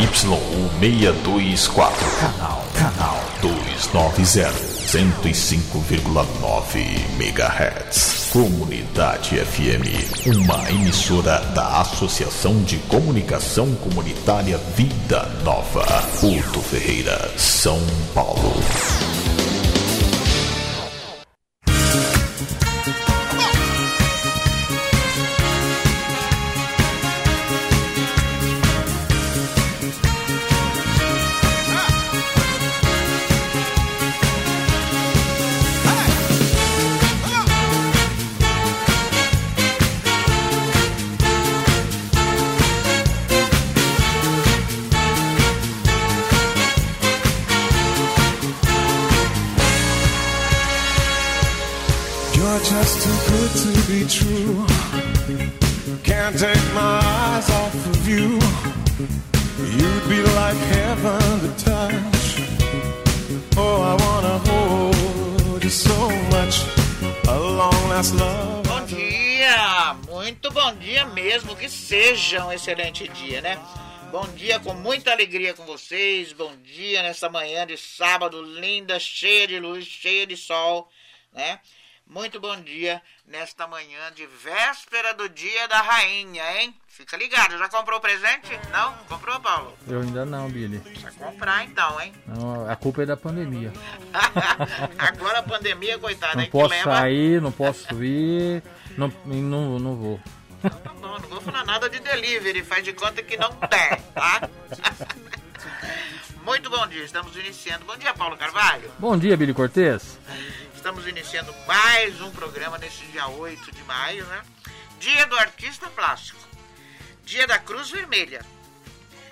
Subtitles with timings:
[0.00, 4.50] ZYU624, canal, canal 290,
[4.86, 6.80] 105,9
[7.18, 8.30] MHz.
[8.32, 9.84] Comunidade FM,
[10.26, 15.84] uma emissora da Associação de Comunicação Comunitária Vida Nova.
[16.18, 17.78] Porto Ferreira, São
[18.14, 18.54] Paulo.
[72.70, 73.58] Excelente dia, né?
[74.12, 76.32] Bom dia com muita alegria com vocês.
[76.32, 80.88] Bom dia nessa manhã de sábado linda, cheia de luz, cheia de sol,
[81.32, 81.58] né?
[82.06, 86.74] Muito bom dia nesta manhã de véspera do dia da rainha, hein?
[86.86, 88.56] Fica ligado, já comprou o presente?
[88.70, 88.94] Não?
[89.08, 89.76] Comprou, Paulo?
[89.88, 90.78] Eu ainda não, Billy.
[90.78, 92.12] Precisa comprar então, hein?
[92.26, 93.72] Não, a culpa é da pandemia.
[94.96, 96.50] Agora a pandemia, coitada, Não hein?
[96.50, 96.94] posso leva...
[96.94, 98.62] sair, não posso ir,
[98.96, 100.20] não, não, não vou.
[100.62, 104.48] Tá bom, não vou falar nada de delivery, faz de conta que não tem, tá?
[106.44, 107.84] Muito bom dia, estamos iniciando.
[107.84, 108.90] Bom dia, Paulo Carvalho.
[108.98, 110.18] Bom dia, Billy Cortez.
[110.74, 114.42] Estamos iniciando mais um programa nesse dia 8 de maio, né?
[114.98, 116.40] Dia do Artista Plástico.
[117.24, 118.44] Dia da Cruz Vermelha.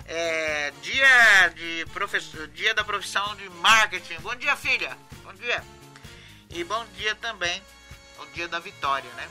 [0.06, 4.20] É, dia, de professor, dia da profissão de marketing.
[4.20, 4.96] Bom dia, filha.
[5.24, 5.62] Bom dia.
[6.50, 7.62] E bom dia também,
[8.20, 9.28] o dia da vitória, né?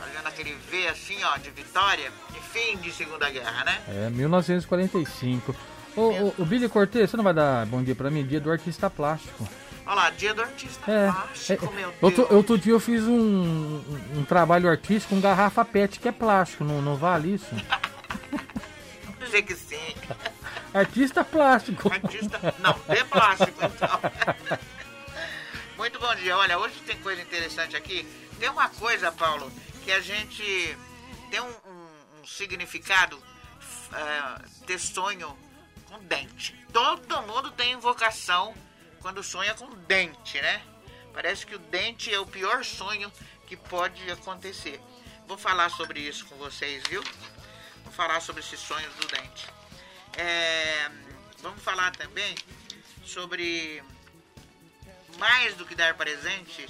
[0.00, 3.78] Fazendo aquele V assim, ó, de vitória e fim de Segunda Guerra, né?
[3.88, 5.54] É 1945.
[5.96, 8.24] Ô, ô, ô, Billy Cortez, você não vai dar bom dia pra mim?
[8.26, 9.46] Dia do artista plástico.
[9.86, 11.10] Olha lá, dia do artista É.
[11.10, 12.02] plástico, é, meu Deus.
[12.02, 16.12] outro, outro dia eu fiz um, um, um trabalho artístico com garrafa PET, que é
[16.12, 17.48] plástico, não, não vale isso?
[19.04, 19.94] Vamos dizer que sim.
[20.72, 21.92] Artista plástico.
[21.92, 22.54] Artista.
[22.60, 24.58] Não, de plástico, então.
[25.76, 26.36] Muito bom dia.
[26.36, 28.06] Olha, hoje tem coisa interessante aqui.
[28.38, 29.50] Tem uma coisa, Paulo,
[29.84, 30.76] que a gente
[31.30, 33.20] tem um, um- um significado
[33.92, 35.36] é, ter sonho
[35.86, 36.54] com dente.
[36.72, 38.54] Todo mundo tem invocação
[39.00, 40.62] quando sonha com dente, né?
[41.12, 43.10] Parece que o dente é o pior sonho
[43.46, 44.80] que pode acontecer.
[45.26, 47.02] Vou falar sobre isso com vocês, viu?
[47.84, 49.46] Vou falar sobre esses sonhos do dente.
[50.16, 50.88] É,
[51.40, 52.34] vamos falar também
[53.04, 53.82] sobre
[55.18, 56.66] mais do que dar presente.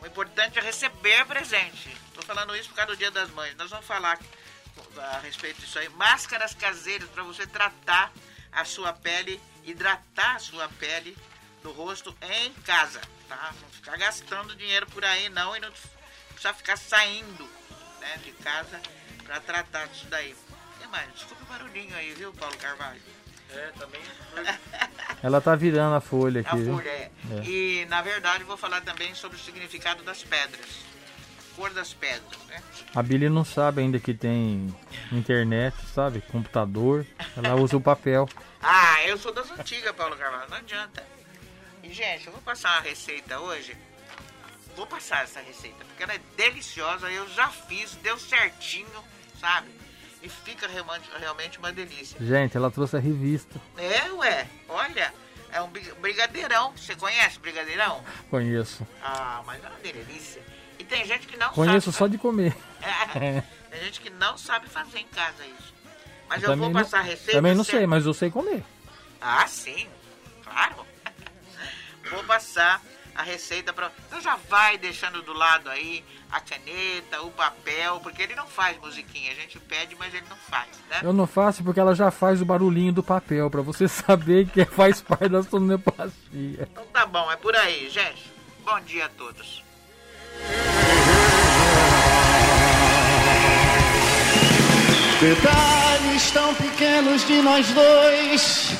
[0.00, 1.90] O importante é receber presente.
[2.20, 3.56] Estou falando isso por causa do Dia das Mães.
[3.56, 4.18] Nós vamos falar
[4.98, 5.88] a respeito disso aí.
[5.88, 8.12] Máscaras caseiras para você tratar
[8.52, 11.16] a sua pele, hidratar a sua pele
[11.62, 13.54] do rosto em casa, tá?
[13.60, 15.70] Não ficar gastando dinheiro por aí não e não
[16.32, 17.48] precisa ficar saindo
[18.00, 18.80] né, de casa
[19.24, 20.36] para tratar disso daí.
[20.82, 23.00] E mais, desculpa o barulhinho aí, viu, Paulo Carvalho?
[23.50, 24.00] É, também.
[25.22, 26.74] Ela tá virando a folha A aqui, viu?
[26.74, 27.10] folha é.
[27.30, 27.44] É.
[27.44, 30.90] E na verdade vou falar também sobre o significado das pedras.
[31.56, 32.62] Cor das pedras, né?
[32.94, 34.74] A Billy não sabe ainda que tem
[35.12, 36.20] internet, sabe?
[36.22, 37.06] Computador.
[37.36, 38.28] Ela usa o papel.
[38.62, 41.04] Ah, eu sou das antigas, Paulo Carvalho, não adianta.
[41.82, 43.76] E gente, eu vou passar uma receita hoje.
[44.76, 48.86] Vou passar essa receita, porque ela é deliciosa, eu já fiz, deu certinho,
[49.38, 49.68] sabe?
[50.22, 52.16] E fica realmente, uma delícia.
[52.24, 53.60] Gente, ela trouxe a revista.
[53.76, 55.12] É, ué, olha,
[55.50, 56.72] é um bri- brigadeirão.
[56.76, 58.04] Você conhece brigadeirão?
[58.30, 58.86] Conheço.
[59.02, 60.42] Ah, mas é uma delícia.
[60.90, 61.96] Tem gente que não Conheço sabe.
[61.96, 62.54] só de comer.
[63.14, 65.74] É, tem gente que não sabe fazer em casa isso.
[66.28, 67.32] Mas Eu eu, vou passar a não, receita.
[67.32, 68.64] Também não sei, mas eu sei comer.
[69.20, 69.86] Ah, sim,
[70.42, 70.86] claro.
[72.10, 72.80] Vou passar
[73.14, 73.90] a receita para.
[74.06, 78.78] Então já vai deixando do lado aí a caneta, o papel, porque ele não faz
[78.78, 79.32] musiquinha.
[79.32, 81.00] A gente pede, mas ele não faz, né?
[81.02, 84.64] Eu não faço porque ela já faz o barulhinho do papel, pra você saber que
[84.64, 86.68] faz parte da sonoplastia.
[86.70, 88.32] Então tá bom, é por aí, gente.
[88.64, 89.62] Bom dia a todos.
[95.20, 98.70] Detalhes tão pequenos de nós dois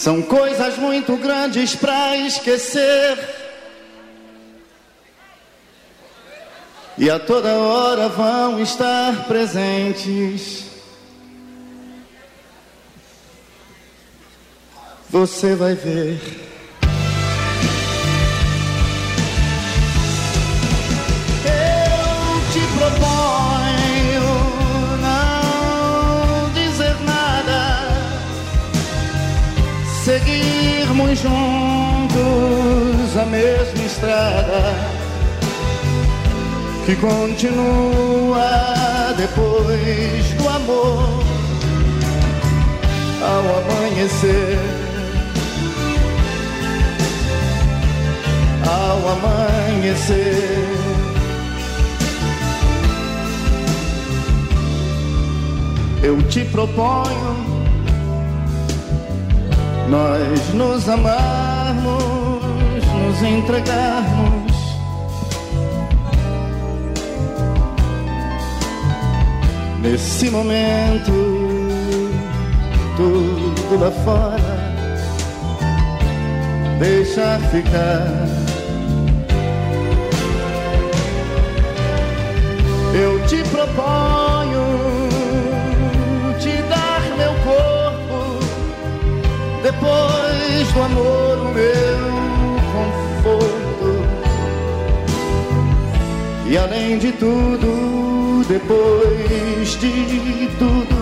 [0.00, 3.18] são coisas muito grandes para esquecer.
[6.96, 10.64] E a toda hora vão estar presentes.
[15.10, 16.49] Você vai ver.
[30.10, 34.74] Seguirmos juntos a mesma estrada
[36.84, 38.44] que continua
[39.16, 41.22] depois do amor
[43.22, 44.58] ao amanhecer.
[48.66, 50.68] ao amanhecer.
[56.02, 57.59] Eu te proponho
[59.90, 62.42] nós nos amarmos,
[62.84, 64.40] nos entregarmos.
[69.82, 71.12] Nesse momento,
[72.96, 74.60] tudo lá fora
[76.80, 78.28] deixa ficar.
[82.94, 83.69] Eu te proponho
[89.80, 92.10] depois do amor, o meu
[92.74, 93.90] conforto.
[96.46, 100.96] E além de tudo, depois de tudo,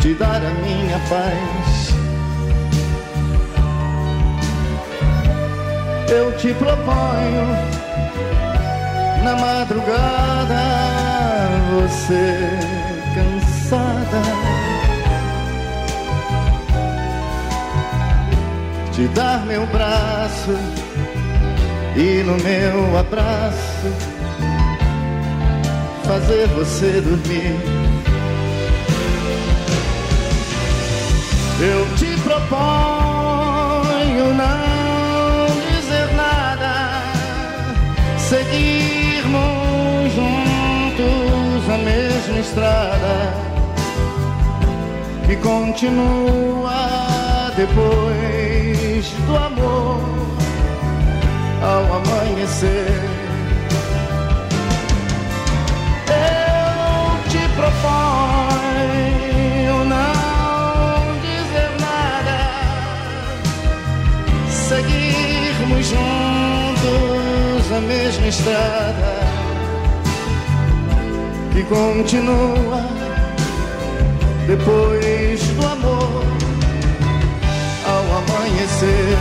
[0.00, 1.94] te dar a minha paz.
[6.10, 7.46] Eu te proponho
[9.22, 10.60] na madrugada,
[11.72, 12.89] você
[19.00, 20.54] te dar meu braço
[21.96, 23.88] e no meu abraço
[26.04, 27.56] fazer você dormir.
[31.62, 32.54] Eu te proponho
[34.34, 37.02] não dizer nada,
[38.18, 43.32] seguir Irmãos juntos a mesma estrada
[45.26, 46.80] que continua
[47.56, 48.39] depois
[49.08, 49.98] do amor
[51.62, 53.00] ao amanhecer.
[56.06, 57.78] Eu te proponho
[59.86, 62.38] não dizer nada,
[64.50, 69.20] seguirmos juntos a mesma estrada
[71.52, 72.84] que continua
[74.46, 75.49] depois
[78.60, 79.18] amanhecer.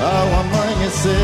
[0.00, 1.14] Ao amanhecer.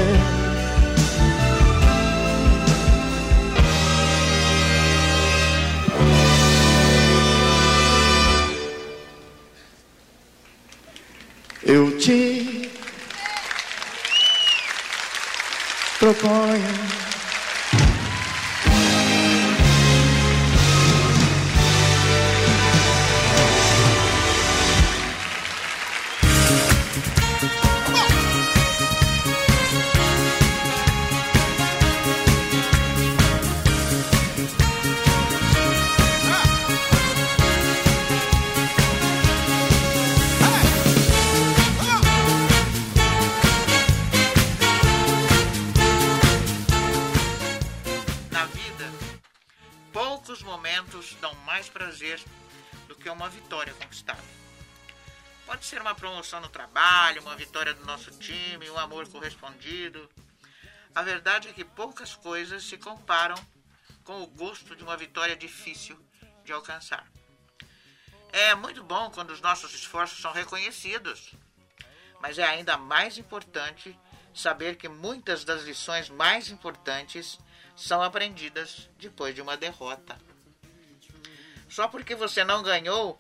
[11.67, 12.71] Eu te
[15.99, 16.94] proponho.
[62.55, 63.35] Coisas se comparam
[64.05, 65.99] com o gosto de uma vitória difícil
[66.45, 67.05] de alcançar.
[68.33, 71.33] É muito bom quando os nossos esforços são reconhecidos,
[72.21, 73.99] mas é ainda mais importante
[74.33, 77.39] saber que muitas das lições mais importantes
[77.75, 80.17] são aprendidas depois de uma derrota.
[81.69, 83.19] Só porque você não ganhou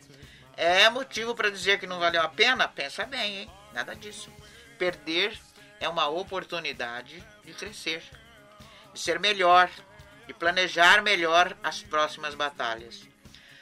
[0.56, 2.68] é motivo para dizer que não valeu a pena?
[2.68, 3.50] Pensa bem, hein?
[3.72, 4.32] Nada disso.
[4.78, 5.36] Perder
[5.80, 8.00] é uma oportunidade de crescer,
[8.94, 9.68] de ser melhor,
[10.26, 13.06] de planejar melhor as próximas batalhas.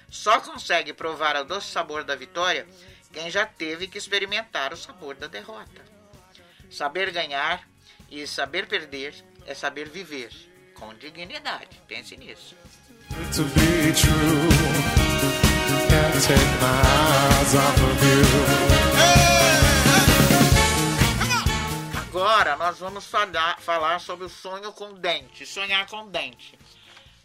[0.08, 2.66] Só consegue provar o doce sabor da vitória
[3.12, 5.82] quem já teve que experimentar o sabor da derrota.
[6.70, 7.68] Saber ganhar
[8.10, 9.14] e saber perder
[9.46, 10.30] é saber viver
[10.74, 11.80] com dignidade.
[11.88, 12.56] Pense nisso.
[13.32, 14.48] to be true.
[15.88, 19.61] Can't take my eyes off of
[22.12, 26.58] Agora nós vamos falar, falar sobre o sonho com dente, sonhar com dente.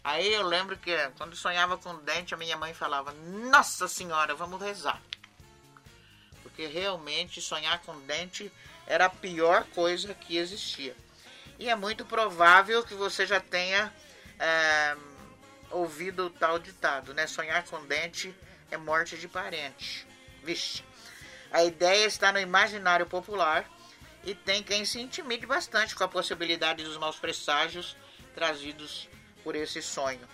[0.02, 4.58] Aí eu lembro que quando sonhava com dente, a minha mãe falava: Nossa Senhora, vamos
[4.62, 4.98] rezar.
[6.42, 8.50] Porque realmente sonhar com dente
[8.86, 10.96] era a pior coisa que existia.
[11.58, 13.92] E é muito provável que você já tenha
[14.40, 14.96] é,
[15.70, 17.26] ouvido o tal ditado, né?
[17.26, 18.34] Sonhar com dente
[18.70, 20.06] é morte de parente.
[20.42, 20.82] Vixe.
[21.52, 23.68] A ideia está no imaginário popular
[24.24, 27.96] e tem quem se intimide bastante com a possibilidade dos maus presságios
[28.34, 29.08] trazidos
[29.42, 30.26] por esse sonho.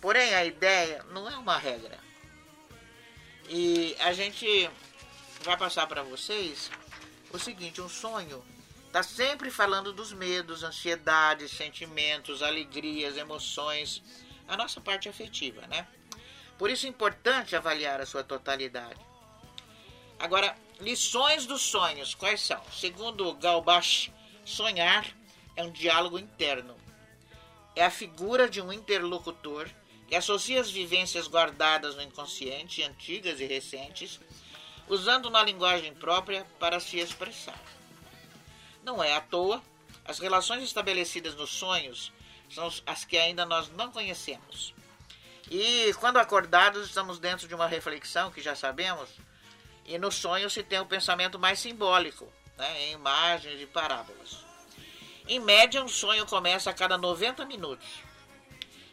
[0.00, 1.98] Porém, a ideia não é uma regra.
[3.48, 4.70] E a gente
[5.42, 6.70] vai passar para vocês
[7.32, 8.44] o seguinte: um sonho
[8.86, 14.02] está sempre falando dos medos, ansiedades, sentimentos, alegrias, emoções,
[14.48, 15.86] a nossa parte afetiva, né?
[16.58, 19.00] Por isso é importante avaliar a sua totalidade.
[20.18, 22.60] Agora, lições dos sonhos, quais são?
[22.72, 24.10] Segundo Galbach,
[24.44, 25.06] sonhar
[25.54, 26.76] é um diálogo interno.
[27.76, 29.68] É a figura de um interlocutor
[30.08, 34.18] que associa as vivências guardadas no inconsciente, antigas e recentes,
[34.88, 37.60] usando uma linguagem própria para se expressar.
[38.82, 39.62] Não é à toa,
[40.04, 42.12] as relações estabelecidas nos sonhos
[42.48, 44.74] são as que ainda nós não conhecemos.
[45.48, 49.08] E quando acordados, estamos dentro de uma reflexão que já sabemos
[49.90, 54.46] e no sonho se tem o um pensamento mais simbólico, né, em imagens e parábolas.
[55.26, 57.88] Em média, um sonho começa a cada 90 minutos.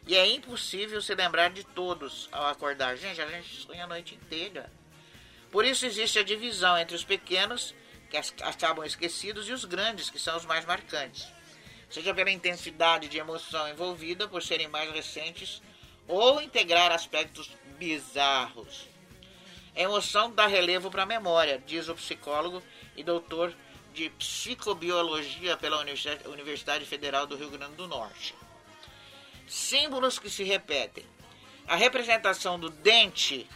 [0.07, 2.97] E é impossível se lembrar de todos ao acordar.
[2.97, 4.71] Gente, a gente sonha a noite inteira.
[5.51, 7.75] Por isso existe a divisão entre os pequenos,
[8.09, 11.27] que acabam esquecidos, e os grandes, que são os mais marcantes.
[11.91, 15.61] Seja pela intensidade de emoção envolvida, por serem mais recentes,
[16.07, 18.96] ou integrar aspectos bizarros
[19.77, 22.63] emoção dá relevo para a memória, diz o psicólogo
[22.95, 23.53] e doutor
[23.93, 25.79] de psicobiologia pela
[26.25, 28.35] Universidade Federal do Rio Grande do Norte.
[29.47, 31.05] Símbolos que se repetem.
[31.67, 33.47] A representação do dente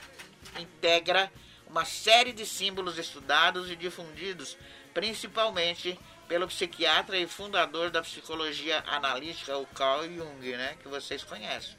[0.60, 1.32] integra
[1.68, 4.58] uma série de símbolos estudados e difundidos
[4.94, 5.98] principalmente
[6.28, 11.76] pelo psiquiatra e fundador da psicologia analítica, o Carl Jung, né, que vocês conhecem.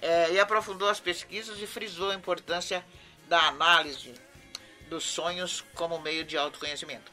[0.00, 2.84] É, e aprofundou as pesquisas e frisou a importância
[3.28, 4.14] da análise
[4.88, 7.12] dos sonhos como meio de autoconhecimento.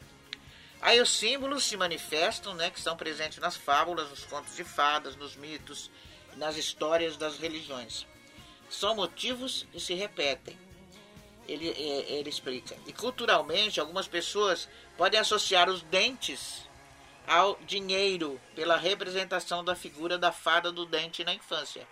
[0.80, 5.16] Aí os símbolos se manifestam, né, que estão presentes nas fábulas, nos contos de fadas,
[5.16, 5.90] nos mitos
[6.36, 8.06] nas histórias das religiões.
[8.68, 10.58] São motivos que se repetem.
[11.48, 12.76] Ele, é, ele explica.
[12.86, 16.68] E culturalmente, algumas pessoas podem associar os dentes
[17.26, 21.86] ao dinheiro pela representação da figura da fada do dente na infância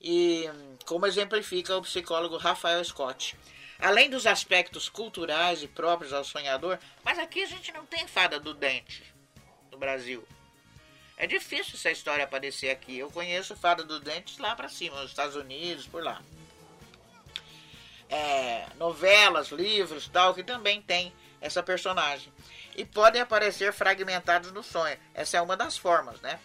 [0.00, 0.48] e
[0.86, 3.36] como exemplifica o psicólogo Rafael Scott.
[3.78, 8.38] Além dos aspectos culturais e próprios ao sonhador, mas aqui a gente não tem fada
[8.38, 9.02] do dente
[9.70, 10.26] no Brasil.
[11.16, 12.98] É difícil essa história aparecer aqui.
[12.98, 16.22] Eu conheço fada do dente lá para cima, nos Estados Unidos, por lá.
[18.08, 22.32] É, novelas, livros, tal, que também tem essa personagem.
[22.74, 24.98] E podem aparecer fragmentados no sonho.
[25.14, 26.40] Essa é uma das formas, né?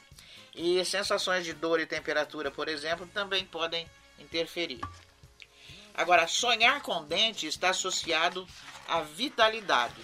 [0.56, 4.80] E sensações de dor e temperatura, por exemplo, também podem interferir.
[5.94, 8.48] Agora, sonhar com dente está associado
[8.88, 10.02] à vitalidade.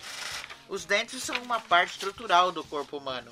[0.67, 3.29] Os dentes são uma parte estrutural do corpo humano.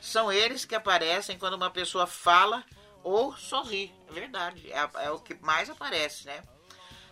[0.00, 2.64] São eles que aparecem quando uma pessoa fala
[3.02, 3.94] ou sorri.
[4.08, 6.42] É verdade, é, é o que mais aparece, né?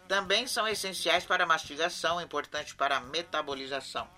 [0.06, 4.08] Também são essenciais para a mastigação, importante para a metabolização.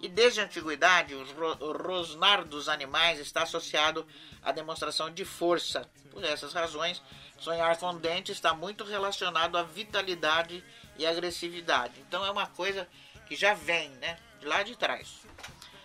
[0.00, 4.06] E desde a antiguidade, o rosnar dos animais está associado
[4.42, 5.88] à demonstração de força.
[6.10, 7.02] Por essas razões,
[7.38, 10.64] sonhar com dente está muito relacionado à vitalidade
[10.98, 11.94] e agressividade.
[12.00, 12.88] Então é uma coisa
[13.26, 15.22] que já vem, né, de lá de trás.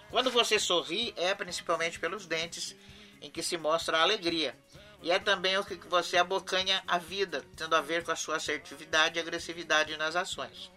[0.09, 2.75] Quando você sorri, é principalmente pelos dentes
[3.21, 4.55] em que se mostra a alegria.
[5.01, 8.37] E é também o que você abocanha a vida, tendo a ver com a sua
[8.37, 10.71] assertividade e agressividade nas ações.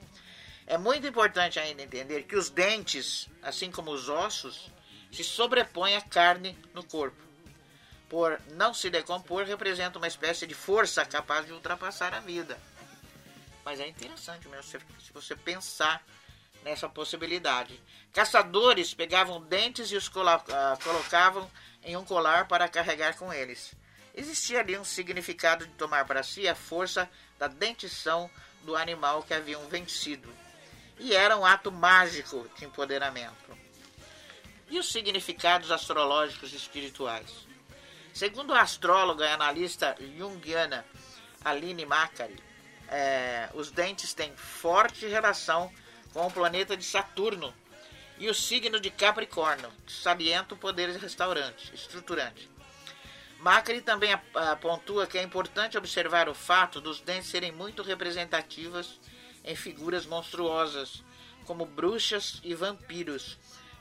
[0.66, 4.70] É muito importante ainda entender que os dentes, assim como os ossos,
[5.10, 7.29] se sobrepõem à carne no corpo.
[8.10, 12.58] Por não se decompor, representa uma espécie de força capaz de ultrapassar a vida.
[13.64, 16.04] Mas é interessante mesmo se você pensar
[16.64, 17.80] nessa possibilidade.
[18.12, 21.48] Caçadores pegavam dentes e os ah, colocavam
[21.84, 23.74] em um colar para carregar com eles.
[24.12, 28.28] Existia ali um significado de tomar para si a força da dentição
[28.64, 30.28] do animal que haviam vencido
[31.00, 33.56] e era um ato mágico de empoderamento.
[34.68, 37.49] E os significados astrológicos e espirituais?
[38.12, 40.84] Segundo a astróloga e analista junguiana
[41.44, 42.36] Aline Macari,
[42.88, 45.72] é, os dentes têm forte relação
[46.12, 47.54] com o planeta de Saturno
[48.18, 52.50] e o signo de Capricórnio, salienta o poder restaurante, estruturante.
[53.38, 54.14] Macri também
[54.60, 59.00] pontua que é importante observar o fato dos dentes serem muito representativas
[59.42, 61.02] em figuras monstruosas,
[61.46, 63.38] como bruxas e vampiros,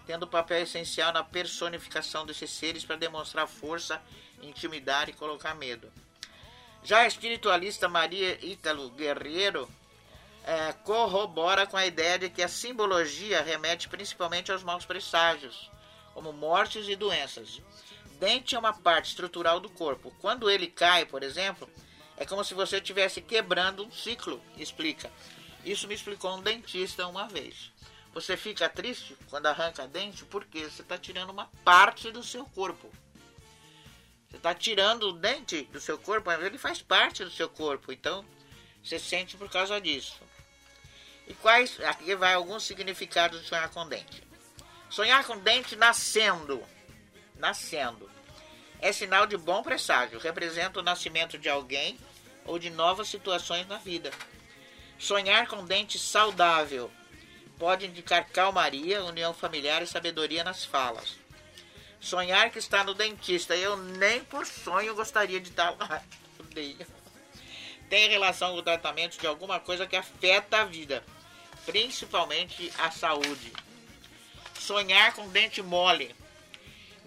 [0.09, 4.01] tendo papel essencial na personificação desses seres para demonstrar força,
[4.41, 5.87] intimidar e colocar medo.
[6.83, 9.69] Já a espiritualista Maria Ítalo Guerreiro
[10.43, 15.69] eh, corrobora com a ideia de que a simbologia remete principalmente aos maus presságios,
[16.15, 17.61] como mortes e doenças.
[18.19, 20.11] Dente é uma parte estrutural do corpo.
[20.19, 21.69] Quando ele cai, por exemplo,
[22.17, 25.11] é como se você estivesse quebrando um ciclo, explica.
[25.63, 27.71] Isso me explicou um dentista uma vez.
[28.19, 32.91] Você fica triste quando arranca dente porque você está tirando uma parte do seu corpo.
[34.29, 37.93] Você está tirando o dente do seu corpo, mas ele faz parte do seu corpo.
[37.93, 38.25] Então,
[38.83, 40.19] você sente por causa disso.
[41.27, 41.79] E quais.
[41.79, 44.21] Aqui vai alguns significados de sonhar com dente.
[44.89, 46.61] Sonhar com dente nascendo.
[47.37, 48.11] Nascendo.
[48.81, 50.19] É sinal de bom presságio.
[50.19, 51.97] Representa o nascimento de alguém
[52.43, 54.11] ou de novas situações na vida.
[54.99, 56.91] Sonhar com dente saudável.
[57.59, 61.17] Pode indicar calmaria, união familiar e sabedoria nas falas.
[61.99, 63.53] Sonhar que está no dentista.
[63.53, 66.01] Eu nem por sonho gostaria de estar lá.
[67.89, 71.03] Tem relação com o tratamento de alguma coisa que afeta a vida,
[71.65, 73.51] principalmente a saúde.
[74.57, 76.15] Sonhar com dente mole.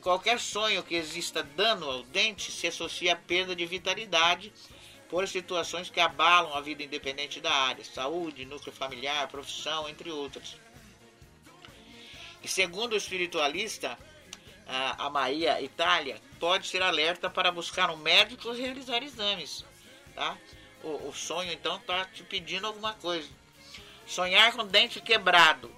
[0.02, 4.52] Qualquer sonho que exista dano ao dente, se associa a perda de vitalidade
[5.12, 10.56] por situações que abalam a vida independente da área, saúde, núcleo familiar, profissão, entre outras.
[12.42, 13.98] E segundo o espiritualista,
[14.66, 19.66] a Maria Itália, pode ser alerta para buscar um médico e realizar exames.
[20.14, 20.38] Tá?
[20.82, 23.28] O, o sonho então está te pedindo alguma coisa.
[24.06, 25.70] Sonhar com dente quebrado.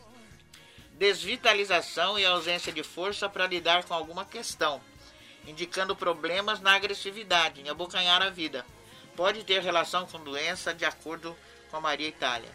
[0.92, 4.80] Desvitalização e ausência de força para lidar com alguma questão,
[5.44, 8.64] indicando problemas na agressividade, em abocanhar a vida.
[9.16, 11.36] Pode ter relação com doença, de acordo
[11.70, 12.50] com a Maria Itália.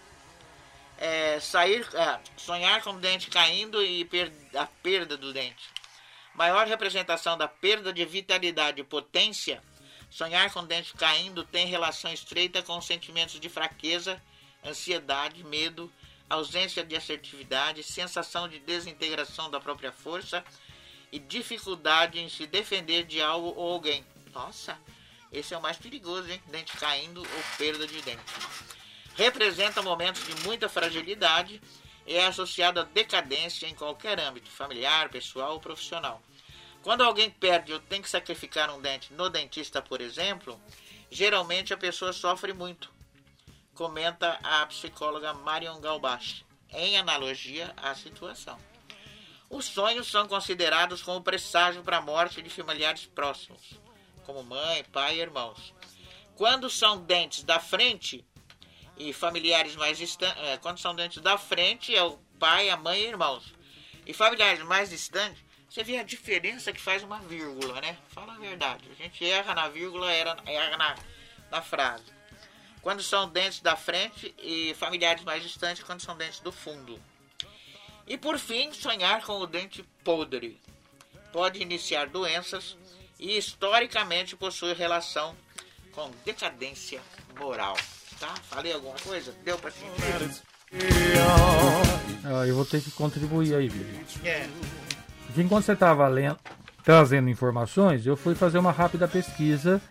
[0.97, 5.69] É, sair, ah, sonhar com o dente caindo e per, a perda do dente.
[6.33, 9.63] Maior representação da perda de vitalidade e potência,
[10.09, 14.21] sonhar com o dente caindo tem relação estreita com sentimentos de fraqueza,
[14.65, 15.91] ansiedade, medo,
[16.29, 20.43] ausência de assertividade, sensação de desintegração da própria força
[21.11, 24.05] e dificuldade em se defender de algo ou alguém.
[24.33, 24.77] Nossa,
[25.31, 26.41] esse é o mais perigoso, hein?
[26.47, 28.23] Dente caindo ou perda de dente.
[29.15, 31.61] Representa momentos de muita fragilidade
[32.07, 36.21] e é associado à decadência em qualquer âmbito, familiar, pessoal ou profissional.
[36.81, 40.59] Quando alguém perde ou tem que sacrificar um dente no dentista, por exemplo,
[41.11, 42.89] geralmente a pessoa sofre muito,
[43.75, 48.57] comenta a psicóloga Marion Galbach, em analogia à situação.
[49.49, 53.79] Os sonhos são considerados como presságio para a morte de familiares próximos,
[54.29, 55.73] como mãe, pai e irmãos.
[56.35, 58.23] Quando são dentes da frente
[58.95, 63.07] e familiares mais distantes, quando são dentes da frente é o pai, a mãe e
[63.07, 63.55] irmãos.
[64.05, 67.97] E familiares mais distantes, você vê a diferença que faz uma vírgula, né?
[68.09, 68.87] Fala a verdade.
[68.91, 70.95] A gente erra na vírgula, erra, erra na,
[71.49, 72.05] na frase.
[72.83, 77.01] Quando são dentes da frente e familiares mais distantes quando são dentes do fundo.
[78.05, 80.61] E por fim, sonhar com o dente podre.
[81.33, 82.77] Pode iniciar doenças
[83.19, 85.35] e historicamente possui relação
[85.91, 87.01] com decadência
[87.37, 87.75] moral.
[88.19, 88.33] Tá?
[88.49, 89.33] Falei alguma coisa?
[89.43, 90.41] Deu pra sentir?
[92.23, 94.05] Ah, eu vou ter que contribuir aí, Vivi.
[94.23, 94.47] É.
[95.25, 96.37] Porque enquanto você estava lendo,
[96.83, 99.81] trazendo informações, eu fui fazer uma rápida pesquisa.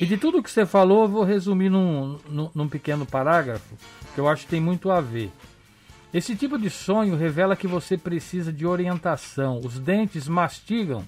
[0.00, 3.76] E de tudo que você falou, eu vou resumir num, num, num pequeno parágrafo,
[4.14, 5.30] que eu acho que tem muito a ver.
[6.14, 9.60] Esse tipo de sonho revela que você precisa de orientação.
[9.64, 11.04] Os dentes mastigam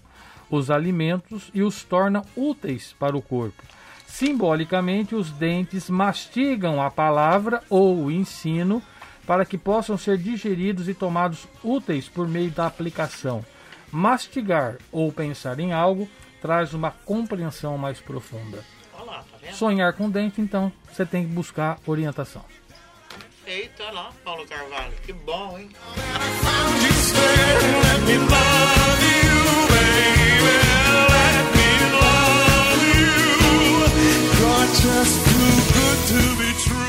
[0.55, 3.63] os alimentos e os tornam úteis para o corpo.
[4.07, 8.83] Simbolicamente, os dentes mastigam a palavra ou o ensino
[9.27, 13.45] para que possam ser digeridos e tomados úteis por meio da aplicação.
[13.91, 16.09] Mastigar ou pensar em algo
[16.41, 18.63] traz uma compreensão mais profunda.
[18.93, 19.53] Olha lá, tá?
[19.53, 22.45] Sonhar com dente, então, você tem que buscar orientação.
[23.47, 24.93] Eita lá, Paulo Carvalho.
[25.05, 25.71] Que bom, hein?
[34.85, 36.84] Just too good to be true.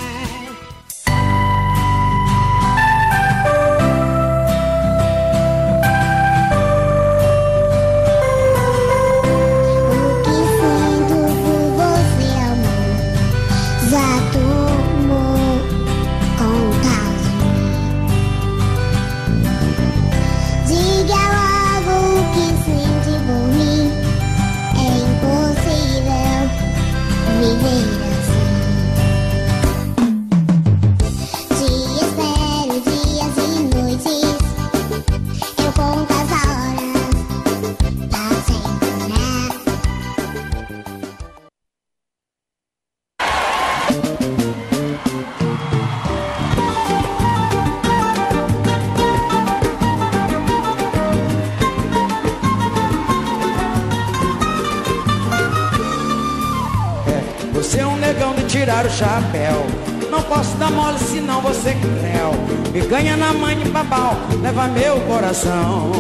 [58.65, 59.63] Tirar o chapéu.
[60.09, 62.31] Não posso dar mole senão você creu.
[62.73, 65.91] Me ganha na mãe de babau, leva meu coração.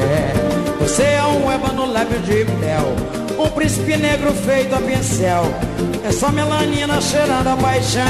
[0.00, 0.32] É,
[0.80, 2.96] você é um ébano lábio de mel.
[3.38, 5.44] Um príncipe negro feito a pincel.
[6.04, 8.02] É só melanina cheirando a paixão.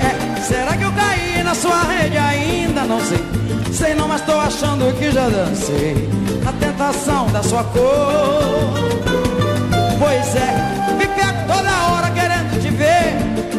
[0.00, 2.82] É, será que eu caí na sua rede ainda?
[2.82, 3.24] Não sei.
[3.72, 6.10] Sei não, mas tô achando que já dancei.
[6.46, 9.41] A tentação da sua cor.
[10.02, 13.14] Pois é, me pego toda hora querendo te ver.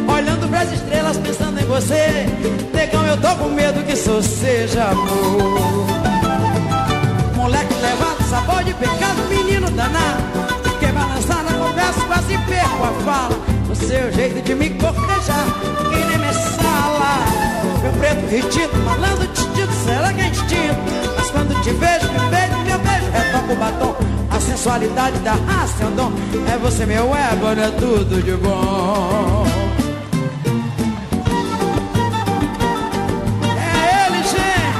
[0.06, 2.26] Olhando pras estrelas pensando em você.
[2.74, 5.86] Negão, eu tô com medo que isso seja amor.
[7.34, 10.22] Moleque levado, sabor de pecado, menino danado.
[10.78, 13.38] Que balançar na conversa, quase perco a fala.
[13.70, 15.46] O seu jeito de me cortejar,
[15.90, 17.24] que nem me sala.
[17.82, 20.76] Meu preto retido, malandro distinto, será que é instinto?
[21.16, 24.13] Mas quando te vejo, me beijo, meu beijo, retoca o batom.
[24.34, 26.12] A sensualidade da raça é um dom.
[26.52, 29.46] É você, meu ego, é tudo de bom.
[33.56, 34.74] É ele, gente.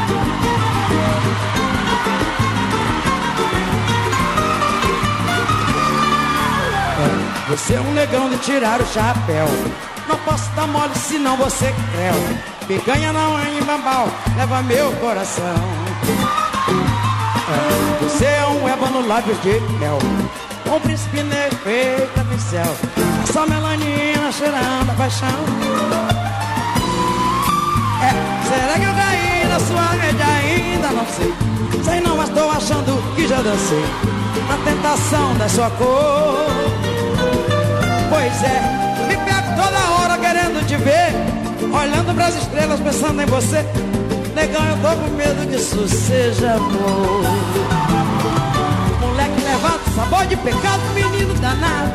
[7.48, 9.46] Você é um negão de tirar o chapéu.
[10.08, 12.14] Não posso dar mole senão você creu.
[12.66, 15.54] Picanha não é em bambal, leva meu coração.
[18.00, 19.98] Você é um ébano lábio de mel.
[20.66, 22.76] Um príncipe negro feito a pincel.
[23.32, 25.28] Só melanina cheirando a paixão.
[28.02, 28.10] É,
[28.48, 30.88] será que eu caí na sua rede ainda?
[30.88, 31.34] Não sei.
[31.84, 33.84] Sei não, mas tô achando que já dancei.
[34.48, 36.46] Na tentação da sua cor.
[38.08, 41.12] Pois é, me pego toda hora querendo te ver.
[41.72, 43.64] Olhando pras estrelas, pensando em você.
[44.34, 47.22] Negão, eu tô com medo que isso seja amor.
[49.00, 51.92] Moleque levado, sabor de pecado, menino danado.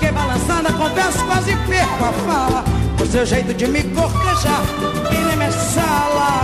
[0.00, 2.64] Que balançando a conversa, quase perco a fala.
[3.00, 4.62] O seu jeito de me cortejar,
[5.08, 6.42] que nem me sala.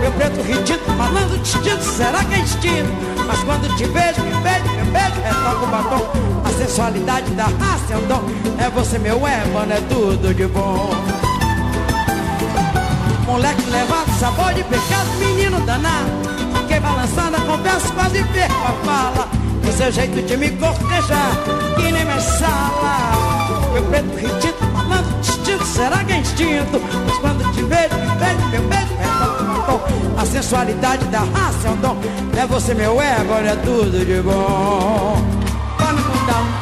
[0.00, 2.90] Meu preto ridículo, falando distinto, será que é instinto?
[3.24, 6.42] Mas quando te vejo, me beijo, me beijo, retoca o batom.
[6.44, 8.22] A sensualidade da raça é um dom.
[8.58, 10.90] É você, meu ébano, é tudo de bom.
[13.26, 16.10] Moleque levado, sabor de pecado, menino danado.
[16.68, 19.28] Que balançando a conversa, quase perco a fala.
[19.68, 21.32] O seu jeito de me cortejar,
[21.76, 23.12] que nem me sala.
[23.72, 26.80] Meu preto ridículo, falando distinto, será que é instinto?
[27.06, 28.94] Mas quando te vejo, me beijo, meu beijo,
[29.62, 29.80] batom.
[30.18, 31.96] A sensualidade da raça é um dom.
[32.36, 35.22] É você, meu ego, é tudo de bom.
[35.78, 36.61] Para me um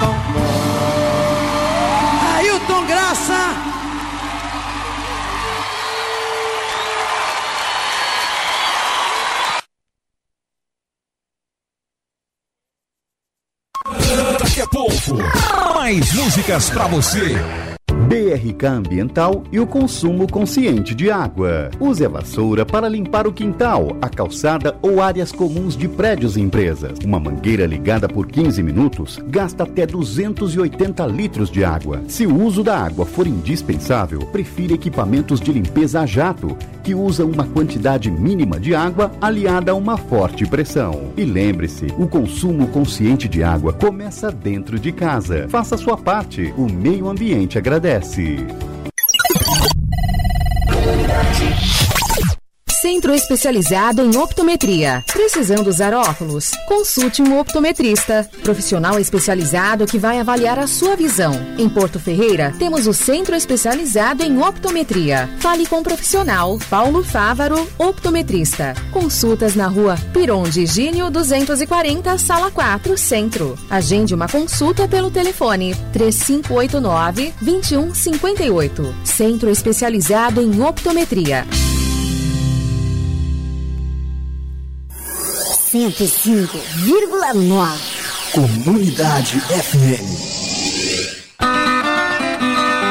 [15.90, 17.69] mais músicas pra você.
[18.08, 21.70] BRK Ambiental e o consumo consciente de água.
[21.78, 26.40] Use a vassoura para limpar o quintal, a calçada ou áreas comuns de prédios e
[26.40, 26.98] empresas.
[27.04, 32.02] Uma mangueira ligada por 15 minutos gasta até 280 litros de água.
[32.08, 37.30] Se o uso da água for indispensável, prefira equipamentos de limpeza a jato, que usam
[37.30, 41.12] uma quantidade mínima de água aliada a uma forte pressão.
[41.16, 45.46] E lembre-se, o consumo consciente de água começa dentro de casa.
[45.48, 47.89] Faça sua parte, o meio ambiente agradece.
[47.90, 48.79] Cresce.
[52.80, 55.04] Centro especializado em optometria.
[55.12, 56.52] Precisando usar óculos?
[56.66, 61.32] Consulte um optometrista, profissional especializado que vai avaliar a sua visão.
[61.58, 65.28] Em Porto Ferreira, temos o Centro especializado em optometria.
[65.40, 68.74] Fale com o profissional Paulo Fávaro, optometrista.
[68.90, 73.58] Consultas na rua Piron de Gínio 240, sala 4, Centro.
[73.68, 78.94] Agende uma consulta pelo telefone 3589 2158.
[79.04, 81.44] Centro especializado em optometria.
[85.72, 88.32] 105,9.
[88.32, 90.02] Comunidade FM.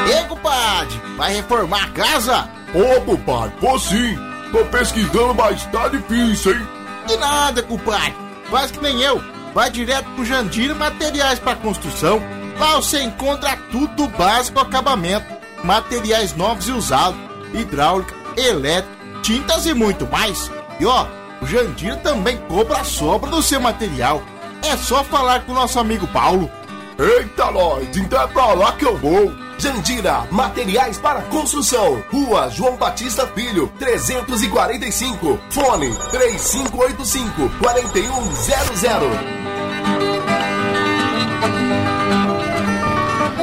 [0.08, 2.48] Ei, compadre, vai reformar a casa?
[2.74, 4.16] Ô, compadre, pô sim.
[4.50, 6.66] Tô pesquisando, mas tá difícil, hein?
[7.06, 8.14] De nada, compadre.
[8.50, 9.22] Faz que nem eu.
[9.52, 12.18] Vai direto pro Jandira Materiais para Construção.
[12.58, 15.26] Lá você encontra tudo básico acabamento.
[15.62, 17.20] Materiais novos e usados.
[17.52, 20.50] Hidráulica, elétrica, tintas e muito mais.
[20.78, 21.06] E ó,
[21.40, 24.22] o Jandira também cobra a sobra do seu material.
[24.62, 26.50] É só falar com o nosso amigo Paulo.
[26.98, 29.32] Eita, nós, então é pra lá que eu vou.
[29.58, 32.02] Jandira, materiais para construção.
[32.10, 35.38] Rua João Batista Filho, 345.
[35.50, 39.50] Fone 3585 4100.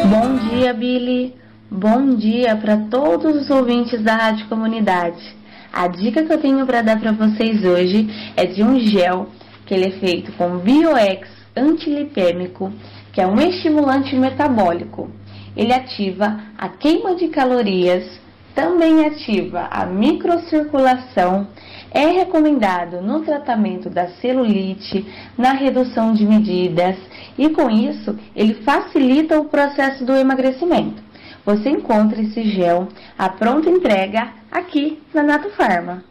[0.09, 1.35] Bom dia, Billy.
[1.69, 5.36] Bom dia para todos os ouvintes da Rádio Comunidade.
[5.71, 9.27] A dica que eu tenho para dar para vocês hoje é de um gel
[9.65, 12.71] que ele é feito com Bioex antilipêmico,
[13.11, 15.09] que é um estimulante metabólico.
[15.55, 18.19] Ele ativa a queima de calorias,
[18.55, 21.47] também ativa a microcirculação,
[21.91, 25.05] é recomendado no tratamento da celulite,
[25.37, 26.95] na redução de medidas
[27.37, 31.06] e com isso ele facilita o processo do emagrecimento.
[31.47, 36.03] Você encontra esse gel à pronta entrega aqui na Nato Farma.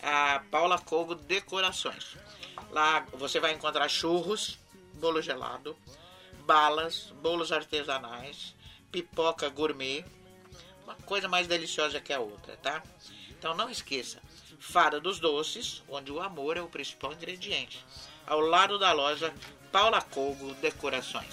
[0.01, 2.17] a Paula Colgo Decorações.
[2.71, 4.57] Lá você vai encontrar churros,
[4.93, 5.75] bolo gelado,
[6.45, 8.55] balas, bolos artesanais,
[8.91, 10.05] pipoca gourmet,
[10.83, 12.83] uma coisa mais deliciosa que a outra, tá?
[13.39, 14.19] Então não esqueça,
[14.59, 17.85] Fada dos Doces, onde o amor é o principal ingrediente,
[18.27, 19.33] ao lado da loja
[19.71, 21.29] Paula Colgo Decorações.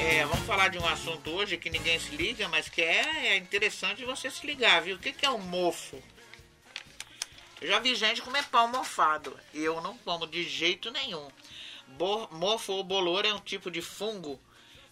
[0.00, 3.36] É, vamos falar de um assunto hoje que ninguém se liga, mas que é, é
[3.36, 4.96] interessante você se ligar, viu?
[4.96, 6.02] O que, que é um mofo?
[7.62, 9.38] Já vi gente comer pão mofado.
[9.54, 11.28] E eu não como de jeito nenhum.
[11.86, 14.40] Bo mofo ou bolor é um tipo de fungo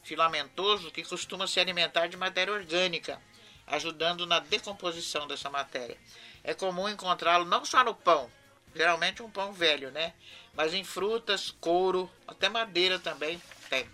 [0.03, 3.21] filamentoso que costuma se alimentar de matéria orgânica,
[3.67, 5.99] ajudando na decomposição dessa matéria.
[6.45, 8.31] É comum encontrá-lo não só no pão,
[8.75, 10.15] geralmente um pão velho, né?
[10.55, 13.89] Mas em frutas, couro, até madeira também tem.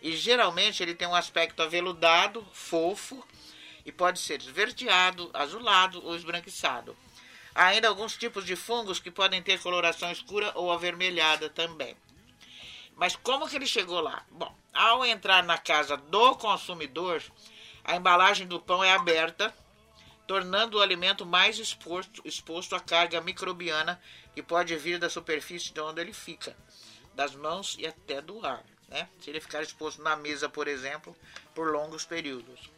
[0.00, 3.26] E geralmente ele tem um aspecto aveludado, fofo,
[3.84, 6.96] e pode ser esverdeado, azulado ou esbranquiçado.
[7.56, 11.96] Há ainda alguns tipos de fungos que podem ter coloração escura ou avermelhada também.
[12.94, 14.26] Mas como que ele chegou lá?
[14.30, 17.22] Bom, ao entrar na casa do consumidor,
[17.82, 19.56] a embalagem do pão é aberta,
[20.26, 23.98] tornando o alimento mais exposto, exposto à carga microbiana
[24.34, 26.54] que pode vir da superfície de onde ele fica,
[27.14, 28.62] das mãos e até do ar.
[28.86, 29.08] Né?
[29.18, 31.16] Se ele ficar exposto na mesa, por exemplo,
[31.54, 32.70] por longos períodos.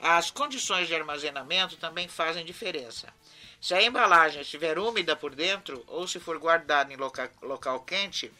[0.00, 3.12] As condições de armazenamento também fazem diferença.
[3.60, 8.32] Se a embalagem estiver úmida por dentro ou se for guardada em local, local quente,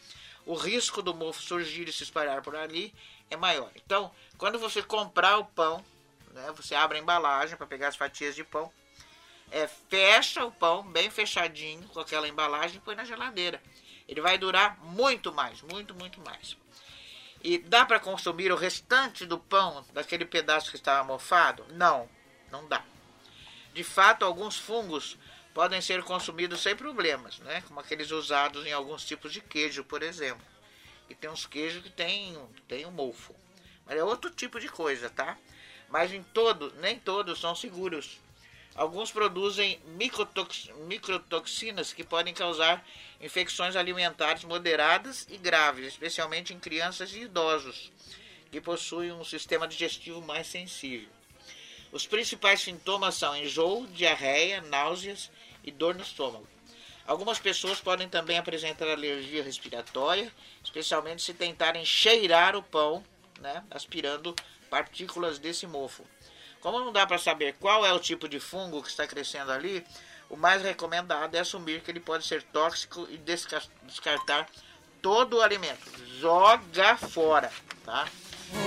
[0.45, 2.93] o risco do mofo surgir e se espalhar por ali
[3.29, 3.69] é maior.
[3.75, 5.83] Então, quando você comprar o pão,
[6.31, 8.71] né, você abre a embalagem para pegar as fatias de pão,
[9.51, 13.61] é, fecha o pão bem fechadinho com aquela embalagem e põe na geladeira.
[14.07, 16.57] Ele vai durar muito mais, muito, muito mais.
[17.43, 21.65] E dá para consumir o restante do pão daquele pedaço que estava mofado?
[21.71, 22.09] Não,
[22.51, 22.83] não dá.
[23.73, 25.17] De fato, alguns fungos
[25.53, 27.61] podem ser consumidos sem problemas, né?
[27.67, 30.45] como aqueles usados em alguns tipos de queijo, por exemplo.
[31.09, 33.35] E tem uns queijos que tem, tem um mofo.
[33.85, 35.37] Mas é outro tipo de coisa, tá?
[35.89, 38.19] Mas em todo, nem todos são seguros.
[38.75, 42.85] Alguns produzem microtox, microtoxinas que podem causar
[43.19, 47.91] infecções alimentares moderadas e graves, especialmente em crianças e idosos
[48.51, 51.09] que possuem um sistema digestivo mais sensível.
[51.91, 55.31] Os principais sintomas são enjoo, diarreia, náuseas
[55.63, 56.47] e dor no estômago.
[57.07, 60.31] Algumas pessoas podem também apresentar alergia respiratória,
[60.63, 63.03] especialmente se tentarem cheirar o pão,
[63.39, 64.35] né, aspirando
[64.69, 66.05] partículas desse mofo.
[66.61, 69.83] Como não dá para saber qual é o tipo de fungo que está crescendo ali,
[70.29, 74.47] o mais recomendado é assumir que ele pode ser tóxico e descartar
[75.01, 75.89] todo o alimento.
[76.19, 77.51] Joga fora,
[77.83, 78.07] tá?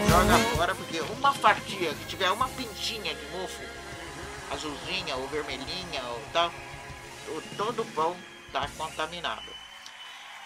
[0.09, 3.62] Joga fora porque uma fatia que tiver uma pintinha de mofo,
[4.51, 6.53] azulzinha ou vermelhinha ou tal,
[7.57, 8.16] todo o pão
[8.47, 9.51] está contaminado.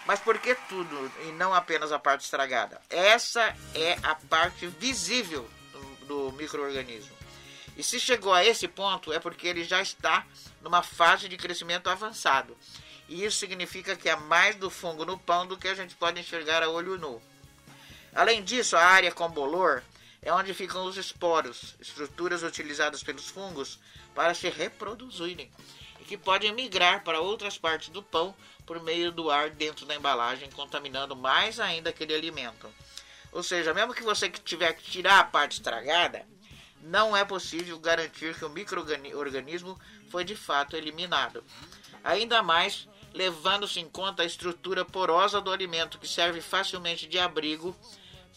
[0.05, 2.81] Mas por que tudo e não apenas a parte estragada?
[2.89, 7.15] Essa é a parte visível do, do microorganismo.
[7.75, 10.25] E se chegou a esse ponto é porque ele já está
[10.61, 12.57] numa fase de crescimento avançado.
[13.09, 16.19] E isso significa que há mais do fungo no pão do que a gente pode
[16.19, 17.21] enxergar a olho nu.
[18.17, 19.83] Além disso, a área com bolor
[20.23, 23.79] é onde ficam os esporos, estruturas utilizadas pelos fungos
[24.15, 25.51] para se reproduzirem
[26.01, 28.33] e que podem migrar para outras partes do pão
[28.65, 32.67] por meio do ar dentro da embalagem, contaminando mais ainda aquele alimento.
[33.31, 36.25] Ou seja, mesmo que você tiver que tirar a parte estragada,
[36.81, 41.43] não é possível garantir que o microorganismo foi de fato eliminado.
[42.03, 47.75] Ainda mais levando-se em conta a estrutura porosa do alimento, que serve facilmente de abrigo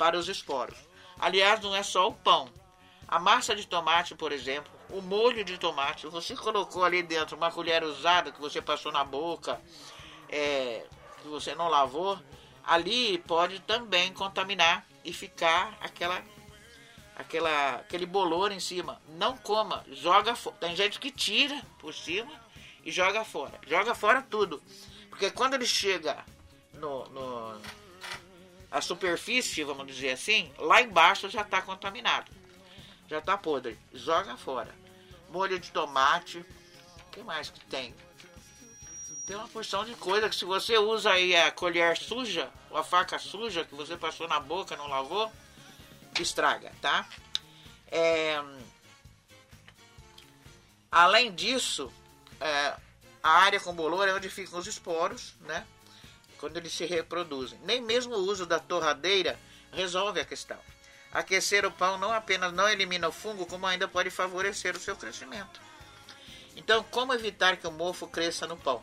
[0.00, 0.78] para os esporos.
[1.18, 2.48] Aliás, não é só o pão.
[3.06, 7.52] A massa de tomate, por exemplo, o molho de tomate, você colocou ali dentro uma
[7.52, 9.60] colher usada que você passou na boca,
[10.30, 10.86] é,
[11.20, 12.18] que você não lavou,
[12.64, 16.22] ali pode também contaminar e ficar aquela
[17.14, 19.02] aquela aquele bolor em cima.
[19.06, 20.56] Não coma, joga fora.
[20.56, 22.32] Tem gente que tira por cima
[22.82, 23.60] e joga fora.
[23.66, 24.62] Joga fora tudo.
[25.10, 26.24] Porque quando ele chega
[26.72, 27.60] no, no
[28.70, 32.30] a superfície, vamos dizer assim, lá embaixo já está contaminado.
[33.09, 33.76] Já está podre.
[33.92, 34.72] Joga fora.
[35.30, 36.38] Molho de tomate.
[36.38, 37.94] O que mais que tem?
[39.26, 42.85] Tem uma porção de coisa que se você usa aí a colher suja, ou a
[42.85, 45.30] faca suja que você passou na boca, não lavou,
[46.20, 47.09] estraga, tá?
[47.88, 48.40] É...
[50.90, 51.92] Além disso,
[52.40, 52.76] é...
[53.22, 55.66] a área com bolor é onde ficam os esporos, né?
[56.40, 57.61] Quando eles se reproduzem.
[57.64, 59.38] Nem mesmo o uso da torradeira
[59.70, 60.59] resolve a questão.
[61.12, 64.96] Aquecer o pão não apenas não elimina o fungo, como ainda pode favorecer o seu
[64.96, 65.61] crescimento.
[66.57, 68.83] Então, como evitar que o mofo cresça no pão?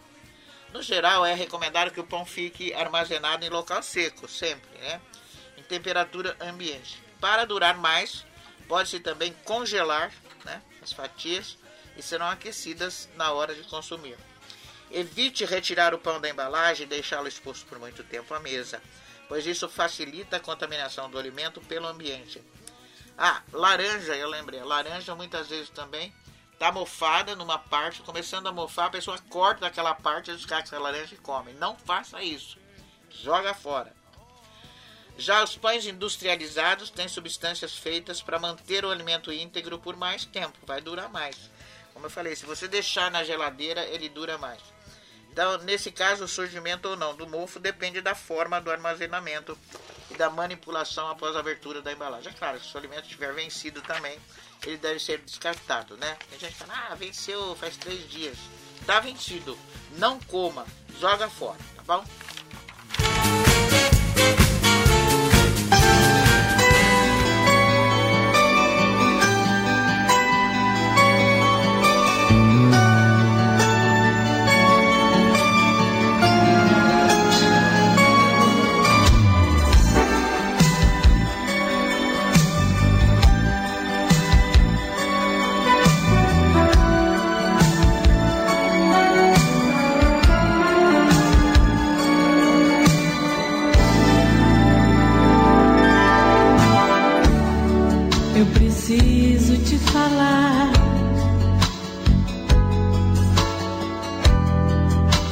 [0.71, 5.01] No geral, é recomendado que o pão fique armazenado em local seco, sempre, né?
[5.57, 7.01] Em temperatura ambiente.
[7.19, 8.23] Para durar mais,
[8.67, 10.11] pode-se também congelar
[10.45, 11.57] né, as fatias
[11.95, 14.17] e serão aquecidas na hora de consumir.
[14.89, 18.81] Evite retirar o pão da embalagem e deixá-lo exposto por muito tempo à mesa,
[19.27, 22.41] pois isso facilita a contaminação do alimento pelo ambiente.
[23.17, 26.13] Ah, laranja, eu lembrei, laranja muitas vezes também
[26.53, 31.13] está mofada numa parte, começando a mofar, a pessoa corta aquela parte, descarta a laranja
[31.13, 31.53] e come.
[31.53, 32.57] Não faça isso.
[33.09, 33.95] Joga fora.
[35.17, 40.57] Já os pães industrializados têm substâncias feitas para manter o alimento íntegro por mais tempo,
[40.63, 41.35] vai durar mais.
[41.93, 44.61] Como eu falei, se você deixar na geladeira, ele dura mais.
[45.37, 49.55] Então, nesse caso, o surgimento ou não do mofo depende da forma do armazenamento
[50.09, 52.31] e da manipulação após a abertura da embalagem.
[52.31, 54.17] É claro, se o alimento estiver vencido também,
[54.65, 56.17] ele deve ser descartado, né?
[56.27, 58.35] Tem gente fala, ah, venceu faz três dias.
[58.87, 59.55] Tá vencido.
[59.99, 60.65] Não coma,
[60.99, 62.03] joga fora, tá bom?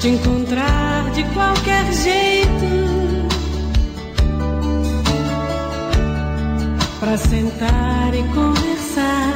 [0.06, 2.68] Te encontrar de qualquer jeito
[7.00, 9.34] para sentar e conversar.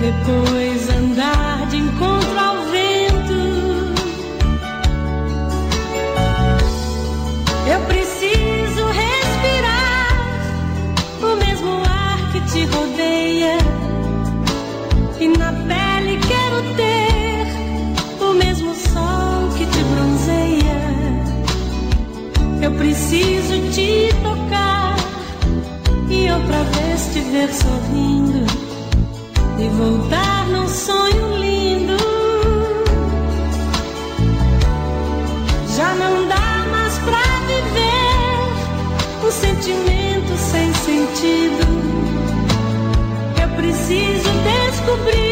[0.00, 1.49] Depois andar
[23.10, 24.94] preciso te tocar
[26.08, 28.46] e outra vez te ver sorrindo
[29.58, 31.96] e voltar num sonho lindo.
[35.76, 41.66] Já não dá mais pra viver um sentimento sem sentido.
[43.42, 44.30] Eu preciso
[44.70, 45.29] descobrir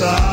[0.00, 0.29] side.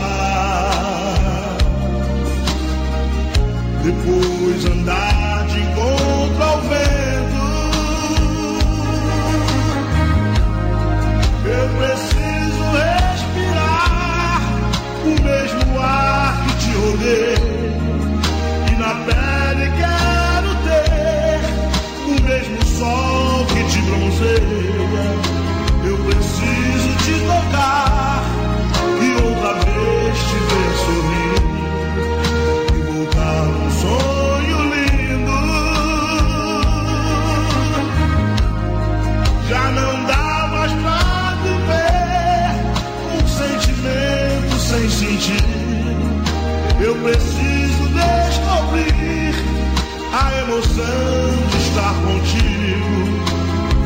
[50.57, 52.97] Emoção de estar contigo,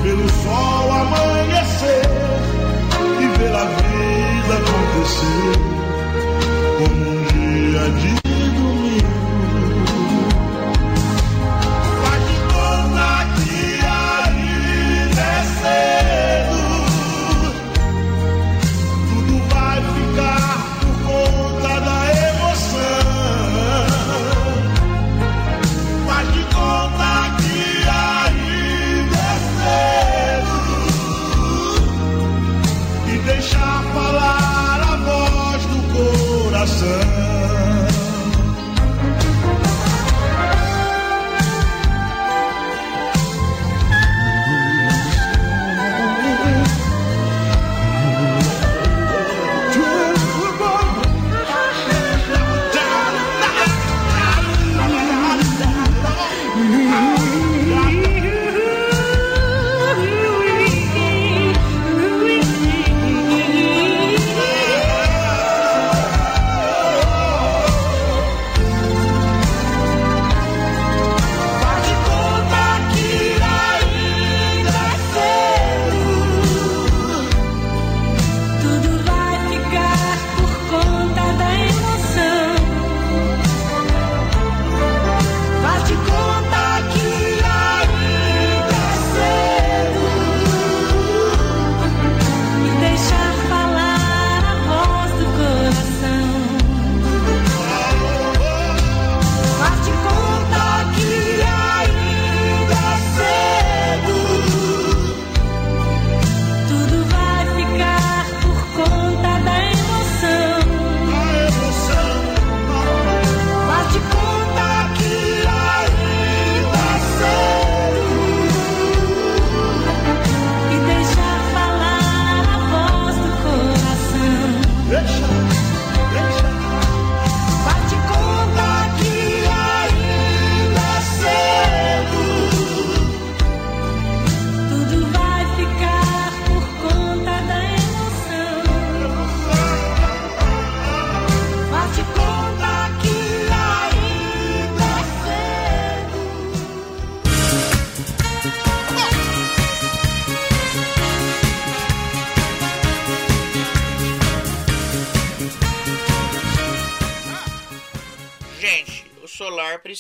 [0.04, 2.02] ver o sol amanhecer
[3.20, 5.71] e ver a vida acontecer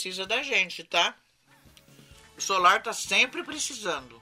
[0.01, 1.15] precisa da gente, tá?
[2.35, 4.19] O solar tá sempre precisando.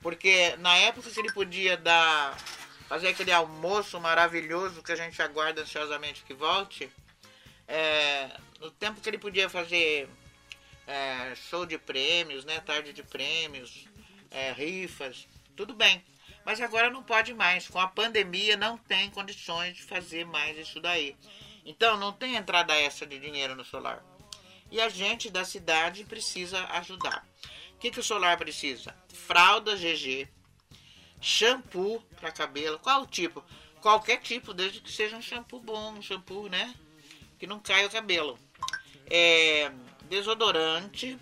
[0.00, 2.34] Porque na época que ele podia dar.
[2.88, 6.90] fazer aquele almoço maravilhoso que a gente aguarda ansiosamente que volte.
[7.68, 10.08] é, no tempo que ele podia fazer
[10.86, 12.58] é, show de prêmios, né?
[12.60, 13.86] Tarde de prêmios,
[14.30, 16.02] é, rifas, tudo bem.
[16.42, 17.68] Mas agora não pode mais.
[17.68, 21.14] Com a pandemia não tem condições de fazer mais isso daí.
[21.66, 24.02] Então não tem entrada extra de dinheiro no solar.
[24.74, 27.24] E a gente da cidade precisa ajudar.
[27.76, 28.92] O que, que o solar precisa?
[29.06, 30.28] Fralda GG,
[31.20, 32.80] shampoo para cabelo.
[32.80, 33.40] Qual o tipo?
[33.80, 36.74] Qualquer tipo, desde que seja um shampoo bom, um shampoo, né?
[37.38, 38.36] Que não caia o cabelo.
[39.06, 39.70] É,
[40.08, 41.16] desodorante,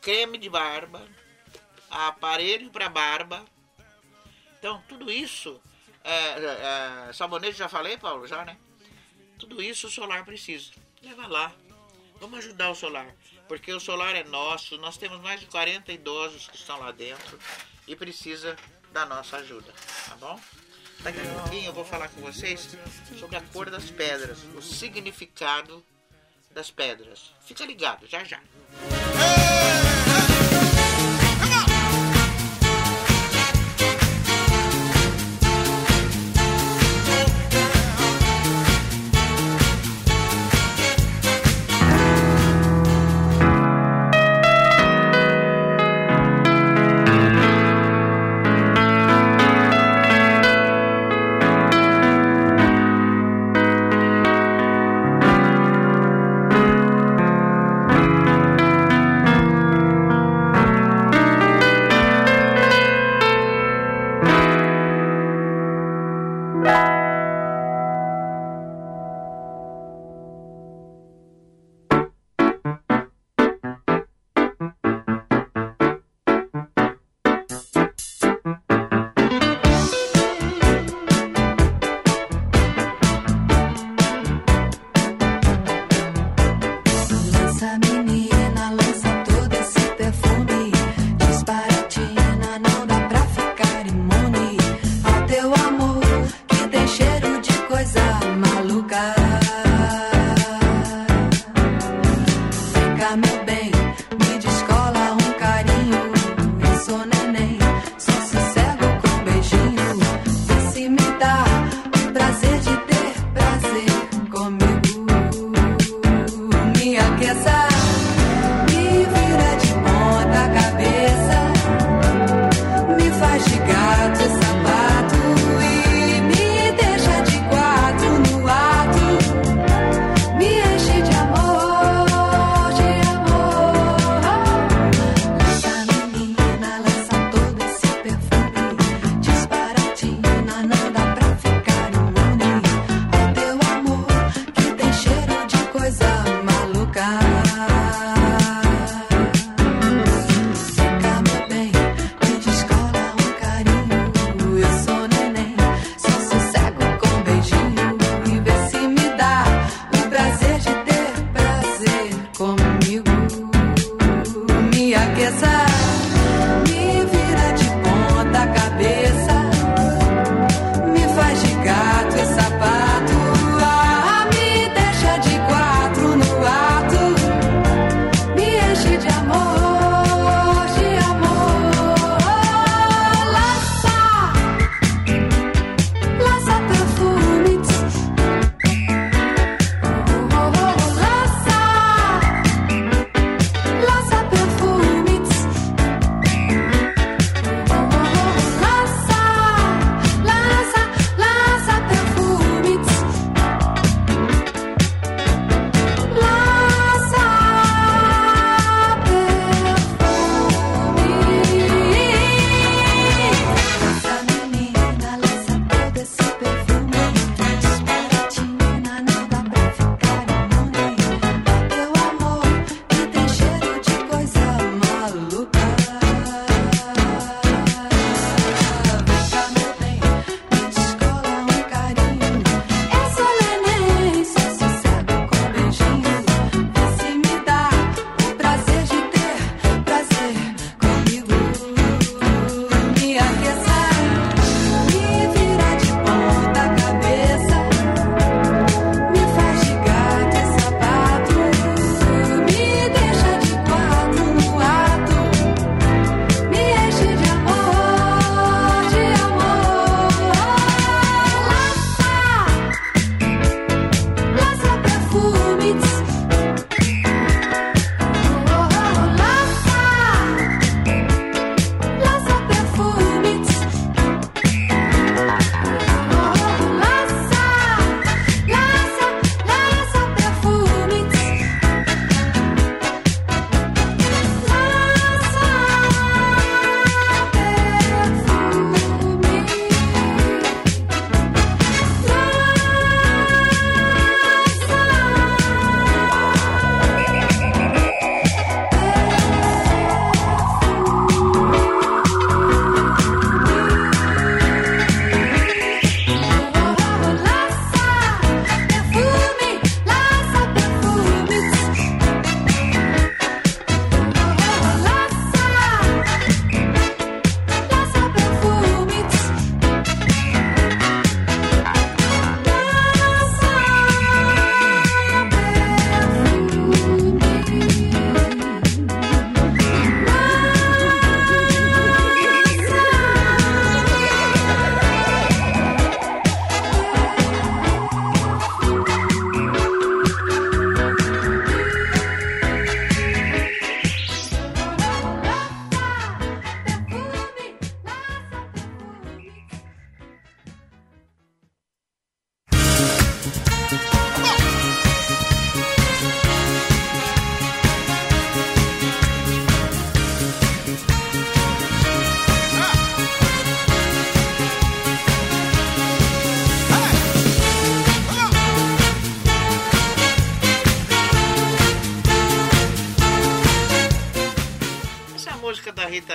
[0.00, 1.06] creme de barba,
[1.90, 3.44] aparelho para barba.
[4.58, 5.60] Então, tudo isso.
[6.02, 8.26] É, é, sabonete, já falei, Paulo?
[8.26, 8.56] Já, né?
[9.38, 10.72] Tudo isso o solar precisa.
[11.02, 11.54] Leva lá.
[12.20, 13.06] Vamos ajudar o solar.
[13.46, 14.76] Porque o solar é nosso.
[14.78, 17.38] Nós temos mais de 40 idosos que estão lá dentro.
[17.86, 18.56] E precisa
[18.92, 19.72] da nossa ajuda.
[20.08, 20.40] Tá bom?
[21.00, 22.76] Daqui a pouquinho eu vou falar com vocês
[23.18, 24.38] sobre a cor das pedras.
[24.54, 25.84] O significado
[26.50, 27.32] das pedras.
[27.46, 28.38] Fica ligado, já já.
[28.38, 29.87] Rita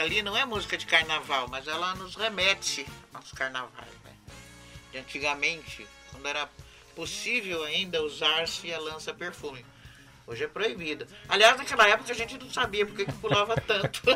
[0.04, 4.12] Lee não é música de carnaval, mas ela nos remete aos carnavais, né?
[4.92, 6.50] De antigamente, quando era
[6.96, 9.66] possível ainda usar-se a lança-perfume.
[10.26, 11.06] Hoje é proibido.
[11.28, 14.02] Aliás, naquela época a gente não sabia por que, que pulava tanto.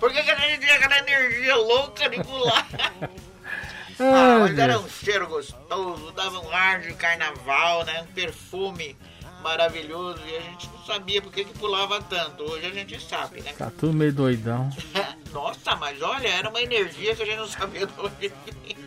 [0.00, 2.66] por que, que a gente tinha aquela energia louca de pular?
[4.00, 7.57] Ah, mas era um cheiro gostoso, dava um ar de carnaval, perfume
[9.48, 12.42] maravilhoso e a gente não sabia por que, pulava tanto.
[12.44, 13.52] Hoje a gente sabe, né?
[13.56, 14.68] Tá tudo meio doidão.
[15.32, 18.32] Nossa, mas olha, era uma energia que a gente não sabia de onde.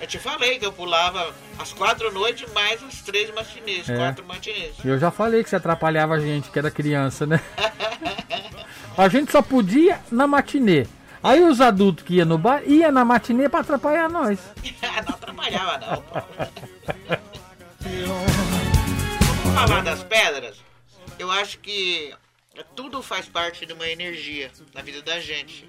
[0.00, 3.96] Eu te falei que eu pulava as quatro noites mais os três matinês, É.
[3.96, 4.74] quatro matinês.
[4.84, 7.40] Eu já falei que você atrapalhava a gente, que era criança, né?
[8.96, 10.86] A gente só podia na matinê.
[11.22, 14.38] Aí os adultos que iam no bar, ia na matinê pra atrapalhar nós.
[15.06, 16.28] não atrapalhava não, Paulo.
[19.66, 20.56] Falar das pedras?
[21.18, 22.14] Eu acho que
[22.76, 25.68] tudo faz parte de uma energia na vida da gente.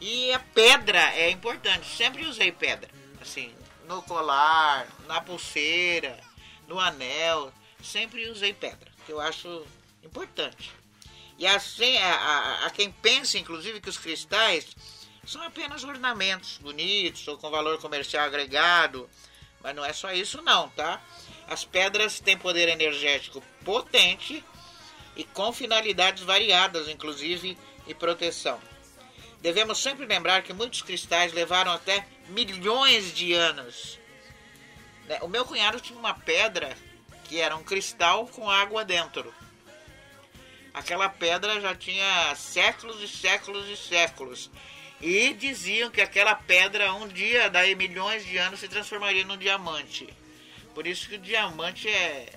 [0.00, 1.86] E a pedra é importante.
[1.86, 2.88] Sempre usei pedra.
[3.20, 3.52] Assim,
[3.86, 6.18] no colar, na pulseira,
[6.66, 7.52] no anel.
[7.82, 8.90] Sempre usei pedra.
[9.04, 9.66] Que eu acho
[10.02, 10.72] importante.
[11.38, 14.74] E assim, a, a- a quem pensa, inclusive, que os cristais
[15.26, 19.08] são apenas ornamentos bonitos ou com valor comercial agregado.
[19.62, 21.00] Mas não é só isso não, tá?
[21.48, 24.44] As pedras têm poder energético potente
[25.16, 28.60] e com finalidades variadas, inclusive, e proteção.
[29.40, 33.98] Devemos sempre lembrar que muitos cristais levaram até milhões de anos.
[35.06, 35.18] né?
[35.22, 36.76] O meu cunhado tinha uma pedra
[37.24, 39.32] que era um cristal com água dentro.
[40.74, 44.50] Aquela pedra já tinha séculos e séculos e séculos.
[45.00, 50.08] E diziam que aquela pedra um dia, daí milhões de anos, se transformaria num diamante.
[50.78, 52.32] Por isso que o diamante é,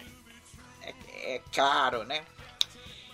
[0.82, 2.26] é, é caro, né?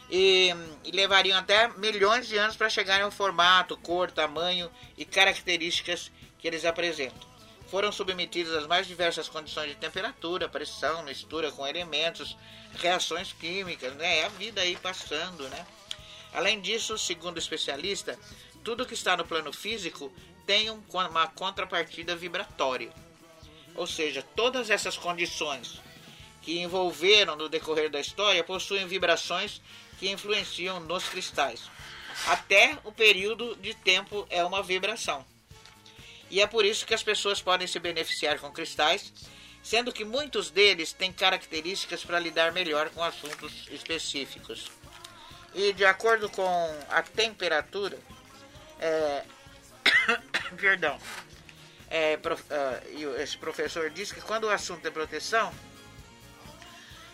[0.09, 0.51] E,
[0.85, 6.09] e levariam até milhões de anos para chegarem ao formato, cor, tamanho e características
[6.39, 7.27] que eles apresentam.
[7.69, 12.37] Foram submetidos às mais diversas condições de temperatura, pressão, mistura com elementos,
[12.79, 14.19] reações químicas, né?
[14.19, 15.67] É a vida aí passando, né?
[16.33, 18.17] Além disso, segundo o especialista,
[18.63, 20.09] tudo que está no plano físico
[20.45, 22.93] tem um- uma contrapartida vibratória.
[23.77, 25.79] Ou seja, todas essas condições
[26.41, 29.61] que envolveram no decorrer da história possuem vibrações
[29.99, 31.69] que influenciam nos cristais.
[32.25, 35.25] Até o período de tempo é uma vibração.
[36.29, 39.13] E é por isso que as pessoas podem se beneficiar com cristais,
[39.63, 44.71] sendo que muitos deles têm características para lidar melhor com assuntos específicos.
[45.53, 47.97] E de acordo com a temperatura,
[48.79, 49.23] é,
[50.59, 50.99] perdão,
[51.89, 55.53] é, prof- o- esse professor disse que quando o assunto é proteção,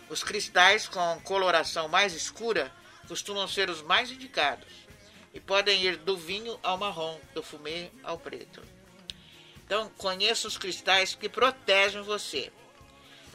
[0.08, 2.70] os cristais com coloração mais escura
[3.08, 4.68] costumam ser os mais indicados
[5.32, 8.62] e podem ir do vinho ao marrom, do fumê ao preto.
[9.66, 12.52] Então, conheça os cristais que protegem você.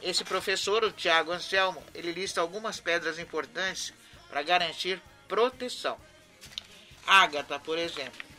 [0.00, 3.92] Esse professor, o Tiago Anselmo, ele lista algumas pedras importantes
[4.28, 5.98] para garantir proteção.
[7.06, 8.29] Ágata, por exemplo.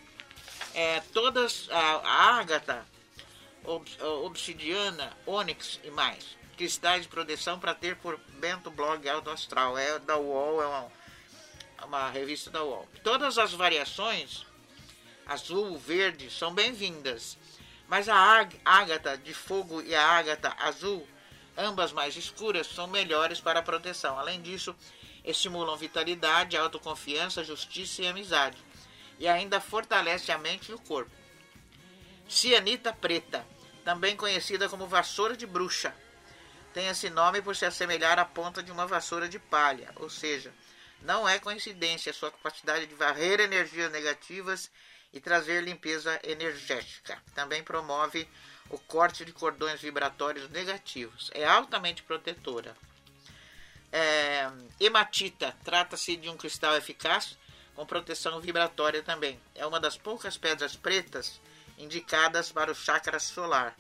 [0.73, 2.85] É, todas a, a ágata,
[3.63, 6.37] ob- obsidiana, ônix e mais.
[6.57, 9.77] Cristais de proteção para ter por Bento Blog Alto Astral.
[9.77, 10.91] É da UOL, é uma,
[11.85, 12.87] uma revista da UOL.
[13.03, 14.45] Todas as variações,
[15.25, 17.37] azul, verde, são bem-vindas.
[17.87, 21.05] Mas a ágata de fogo e a ágata azul,
[21.57, 24.17] ambas mais escuras, são melhores para a proteção.
[24.17, 24.73] Além disso,
[25.25, 28.57] estimulam vitalidade, autoconfiança, justiça e amizade.
[29.21, 31.11] E ainda fortalece a mente e o corpo.
[32.27, 33.45] Cianita preta,
[33.85, 35.93] também conhecida como vassoura de bruxa.
[36.73, 40.51] Tem esse nome por se assemelhar à ponta de uma vassoura de palha, ou seja,
[41.03, 44.71] não é coincidência sua capacidade de varrer energias negativas
[45.13, 47.21] e trazer limpeza energética.
[47.35, 48.27] Também promove
[48.71, 51.29] o corte de cordões vibratórios negativos.
[51.35, 52.75] É altamente protetora.
[53.91, 54.49] É,
[54.79, 57.37] hematita trata-se de um cristal eficaz
[57.75, 59.39] com proteção vibratória também.
[59.55, 61.39] É uma das poucas pedras pretas
[61.77, 63.75] indicadas para o chakra solar,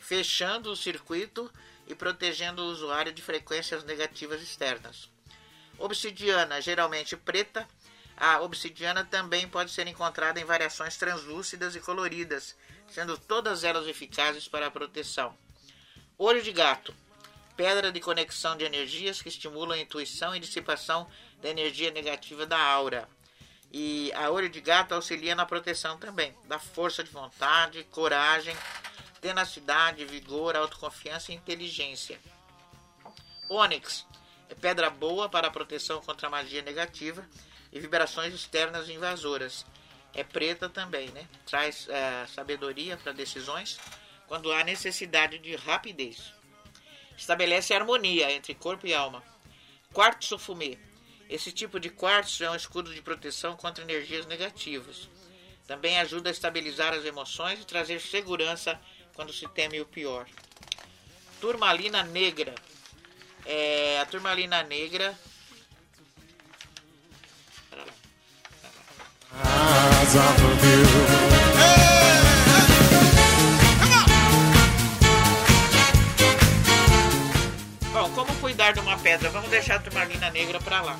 [0.00, 1.50] fechando o circuito
[1.86, 5.08] e protegendo o usuário de frequências negativas externas.
[5.78, 7.66] Obsidiana, geralmente preta,
[8.16, 12.54] a obsidiana também pode ser encontrada em variações translúcidas e coloridas,
[12.86, 15.36] sendo todas elas eficazes para a proteção.
[16.18, 16.94] Olho de gato,
[17.56, 21.10] pedra de conexão de energias que estimulam a intuição e dissipação
[21.40, 23.08] da energia negativa da aura.
[23.72, 28.56] E a olho de gato auxilia na proteção também, da força de vontade, coragem,
[29.20, 32.18] tenacidade, vigor, autoconfiança e inteligência.
[33.48, 34.06] Ônix
[34.48, 37.24] é pedra boa para a proteção contra a magia negativa,
[37.72, 39.64] e vibrações externas invasoras.
[40.12, 41.26] É preta também, né?
[41.46, 43.78] Traz é, sabedoria para decisões
[44.26, 46.32] quando há necessidade de rapidez.
[47.16, 49.22] Estabelece harmonia entre corpo e alma.
[49.92, 50.78] Quartzo fumê.
[51.30, 55.08] Esse tipo de quartzo é um escudo de proteção contra energias negativas.
[55.64, 58.76] Também ajuda a estabilizar as emoções e trazer segurança
[59.14, 60.26] quando se teme o pior.
[61.40, 62.52] Turmalina negra.
[63.46, 65.16] É, a turmalina negra.
[77.92, 79.30] Bom, como cuidar de uma pedra?
[79.30, 80.98] Vamos deixar a turmalina negra para lá.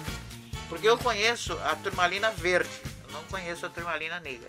[0.70, 2.70] Porque eu conheço a turmalina verde,
[3.04, 4.48] eu não conheço a turmalina negra.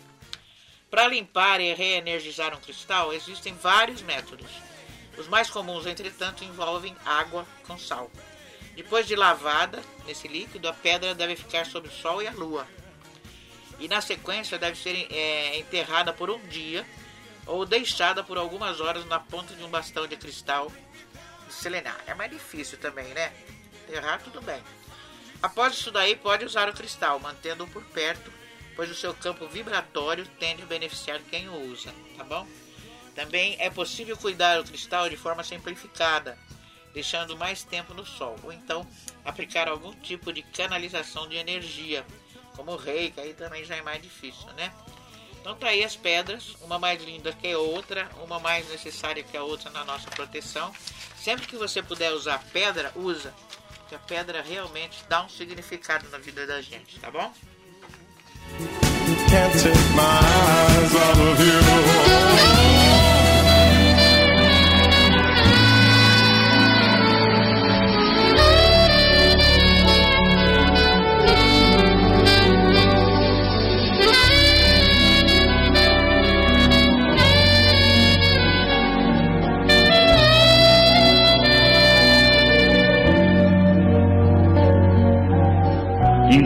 [0.90, 4.52] Para limpar e reenergizar um cristal, existem vários métodos.
[5.18, 8.12] Os mais comuns, entretanto, envolvem água com sal.
[8.76, 12.68] Depois de lavada nesse líquido, a pedra deve ficar sob o sol e a lua.
[13.80, 16.86] E na sequência deve ser é, enterrada por um dia
[17.48, 20.72] ou deixada por algumas horas na ponta de um bastão de cristal
[21.48, 22.00] de selenar.
[22.06, 23.34] É mais difícil também, né?
[23.88, 24.62] Enterrar tudo bem.
[25.42, 28.32] Após isso daí, pode usar o cristal, mantendo-o por perto,
[28.76, 32.48] pois o seu campo vibratório tende a beneficiar quem o usa, tá bom?
[33.16, 36.38] Também é possível cuidar o cristal de forma simplificada,
[36.94, 38.88] deixando mais tempo no sol, ou então
[39.26, 42.06] aplicar algum tipo de canalização de energia,
[42.56, 44.72] como o rei, que aí também já é mais difícil, né?
[45.40, 49.36] Então tá aí as pedras, uma mais linda que a outra, uma mais necessária que
[49.36, 50.72] a outra na nossa proteção.
[51.18, 53.34] Sempre que você puder usar pedra, usa,
[53.92, 57.34] porque a pedra realmente dá um significado na vida da gente, tá bom?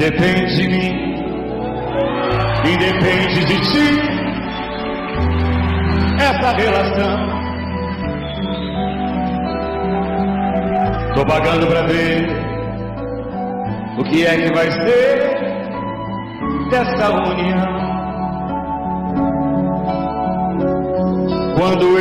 [0.06, 0.94] Independe de mim,
[2.64, 3.90] independe de ti,
[6.20, 7.16] essa relação.
[11.16, 12.30] Tô pagando pra ver
[13.98, 15.38] o que é que vai ser
[16.70, 17.66] dessa união.
[21.58, 21.98] Quando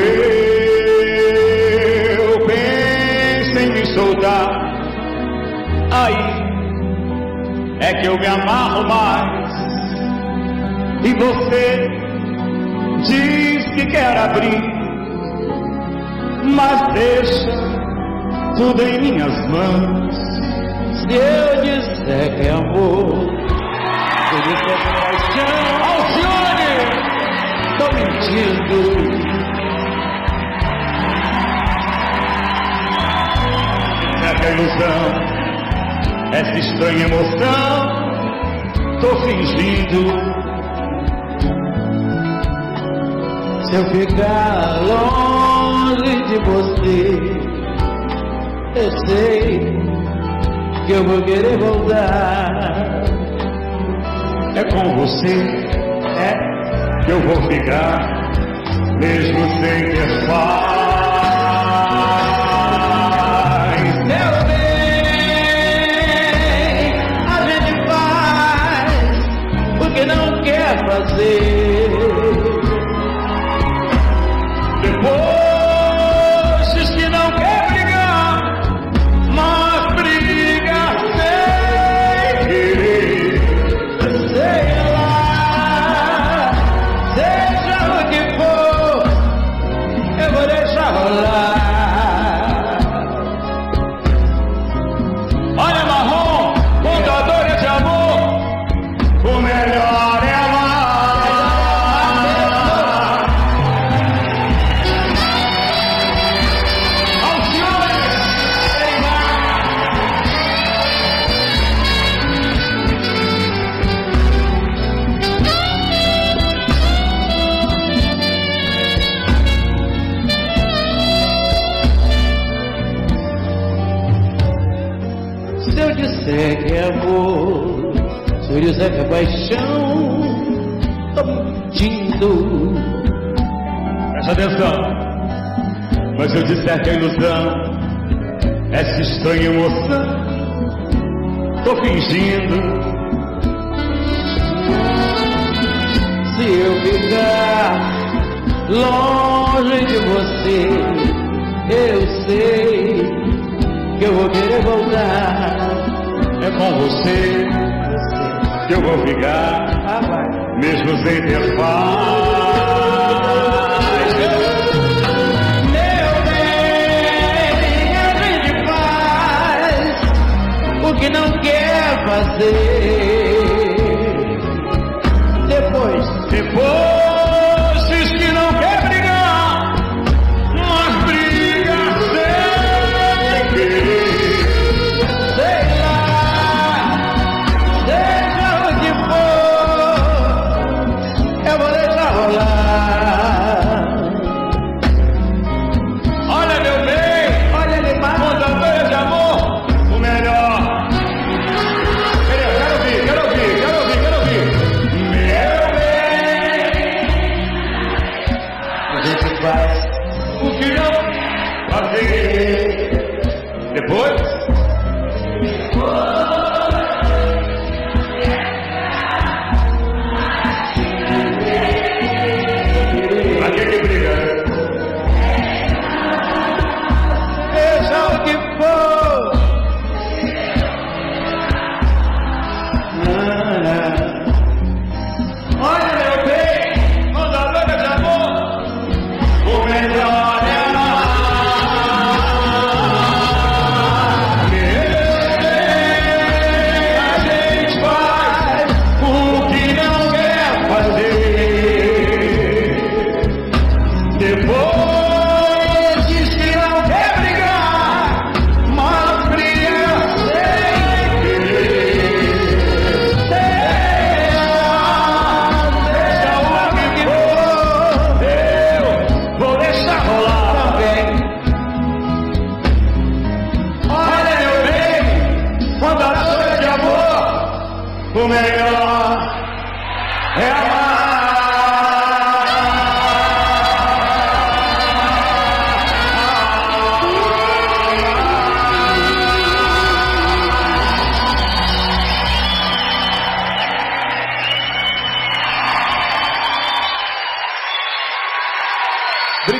[2.19, 4.47] eu penso em me soltar,
[5.91, 6.44] aí
[7.85, 9.53] é que eu me amarro mais.
[11.05, 11.91] E você
[13.07, 14.63] diz que quer abrir,
[16.45, 17.53] mas deixa
[18.57, 20.15] tudo em minhas mãos.
[21.01, 23.29] Se eu disser que é amor,
[24.33, 26.75] eu é paixão, Alcione,
[27.79, 28.79] tô mentindo.
[34.25, 35.34] Essa ilusão
[36.35, 37.79] essa estranha emoção,
[39.01, 40.03] tô fingindo.
[43.65, 47.05] Se eu ficar longe de você,
[48.75, 49.79] eu sei
[50.87, 52.51] que eu vou querer voltar.
[54.57, 55.37] É com você,
[56.19, 58.31] é que eu vou ficar,
[58.99, 60.74] mesmo sem ter paz.
[70.95, 71.64] Fazer.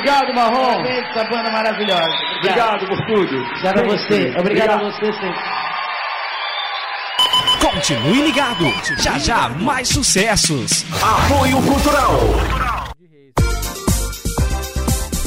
[0.05, 0.85] Obrigado, Marrom.
[0.85, 2.15] Essa banda maravilhosa.
[2.37, 3.37] Obrigado por tudo.
[3.41, 4.35] Obrigado a você.
[4.37, 5.43] Obrigado a você sempre.
[7.59, 8.65] Continue ligado.
[8.99, 10.85] Já já mais sucessos.
[11.01, 12.19] Apoio Cultural.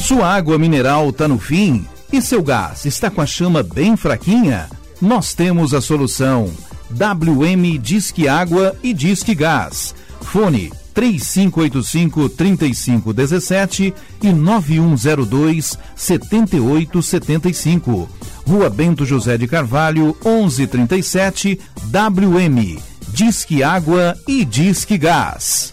[0.01, 4.70] Sua água mineral tá no fim e seu gás está com a chama bem fraquinha?
[5.03, 6.55] Nós temos a solução.
[6.89, 9.93] WM Disque Água e Disque Gás.
[10.20, 18.09] Fone 3585 3517 e 9102 7875.
[18.45, 22.81] Rua Bento José de Carvalho, 1137, WM.
[23.11, 25.73] Disque Água e Disque Gás.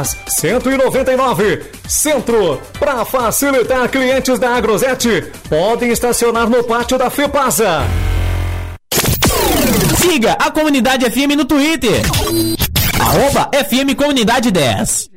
[0.00, 2.60] Forjás, 199, Centro.
[2.78, 7.82] Para facilitar clientes da Agrosete, podem estacionar no pátio da Fepasa.
[10.00, 12.02] Siga a Comunidade FM no Twitter.
[12.98, 15.10] Arroba FM Comunidade 10.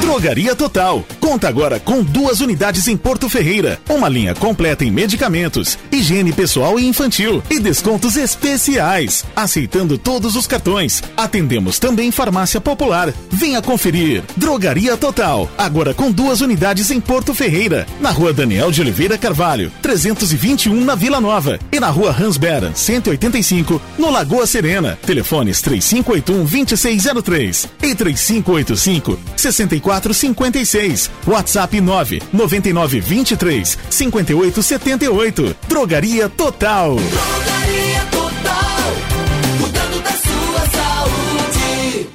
[0.00, 1.02] Drogaria Total.
[1.22, 3.78] Conta agora com duas unidades em Porto Ferreira.
[3.88, 9.24] Uma linha completa em medicamentos, higiene pessoal e infantil e descontos especiais.
[9.34, 11.00] Aceitando todos os cartões.
[11.16, 13.14] Atendemos também farmácia popular.
[13.30, 14.24] Venha conferir.
[14.36, 15.48] Drogaria Total.
[15.56, 17.86] Agora com duas unidades em Porto Ferreira.
[18.00, 21.56] Na rua Daniel de Oliveira Carvalho, 321 na Vila Nova.
[21.70, 24.98] E na rua Hans Beran, 185, no Lagoa Serena.
[25.06, 31.11] Telefones 3581 2603 e 3585 6456.
[31.26, 35.56] WhatsApp 9 99 23 58 78.
[35.68, 36.96] Drogaria Total.
[36.96, 38.92] Drogaria Total,
[39.60, 42.08] cuidando da sua saúde.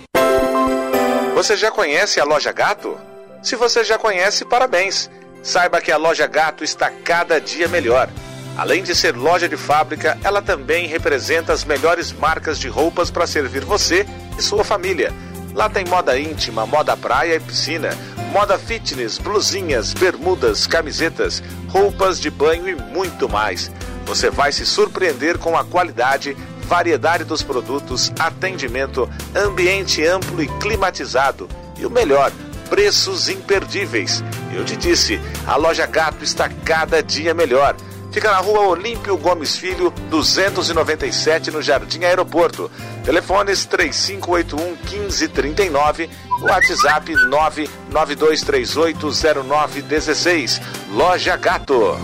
[1.36, 2.98] Você já conhece a Loja Gato?
[3.42, 5.10] Se você já conhece, parabéns.
[5.44, 8.10] Saiba que a Loja Gato está cada dia melhor.
[8.58, 13.28] Além de ser loja de fábrica, ela também representa as melhores marcas de roupas para
[13.28, 14.04] servir você
[14.38, 15.14] e sua família.
[15.54, 17.90] Lá tem moda íntima, moda praia e piscina,
[18.32, 23.72] moda fitness, blusinhas, bermudas, camisetas, roupas de banho e muito mais.
[24.06, 31.48] Você vai se surpreender com a qualidade, variedade dos produtos, atendimento, ambiente amplo e climatizado.
[31.78, 32.32] E o melhor,
[32.70, 34.24] preços imperdíveis.
[34.54, 37.76] Eu te disse, a loja Gato está cada dia melhor.
[38.18, 42.72] Fica na rua Olímpio Gomes Filho, 297, no Jardim Aeroporto.
[43.06, 46.10] Telefones 3581 1539,
[46.42, 47.12] WhatsApp
[47.92, 50.60] 992380916.
[50.90, 51.96] Loja Gato.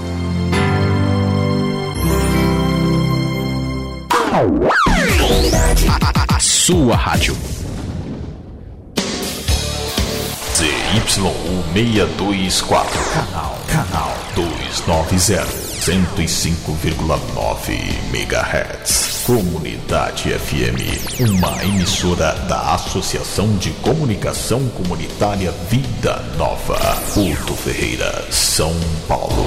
[6.28, 7.36] A sua rádio.
[10.53, 12.86] ZYU624,
[13.16, 14.22] canal, canal
[14.74, 17.78] 290, 105,9
[18.11, 19.24] MHz.
[19.24, 26.80] Comunidade FM, uma emissora da Associação de Comunicação Comunitária Vida Nova.
[27.13, 28.74] Porto Ferreira, São
[29.07, 29.45] Paulo.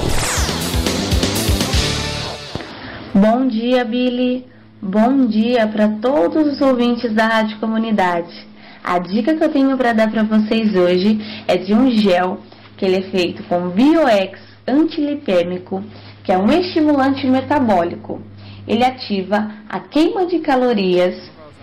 [3.13, 4.47] Bom dia, Billy.
[4.81, 8.47] Bom dia para todos os ouvintes da Rádio Comunidade.
[8.81, 12.39] A dica que eu tenho para dar para vocês hoje é de um gel
[12.77, 15.83] que ele é feito com Bioex antilipêmico,
[16.23, 18.21] que é um estimulante metabólico.
[18.67, 21.15] Ele ativa a queima de calorias,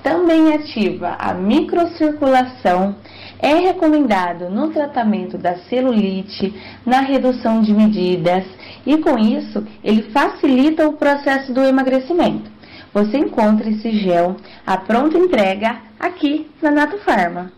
[0.03, 2.97] também ativa a microcirculação,
[3.39, 8.45] é recomendado no tratamento da celulite, na redução de medidas
[8.87, 12.51] e com isso ele facilita o processo do emagrecimento.
[12.93, 14.37] Você encontra esse gel
[14.67, 17.53] à pronta entrega aqui na Nato Farma.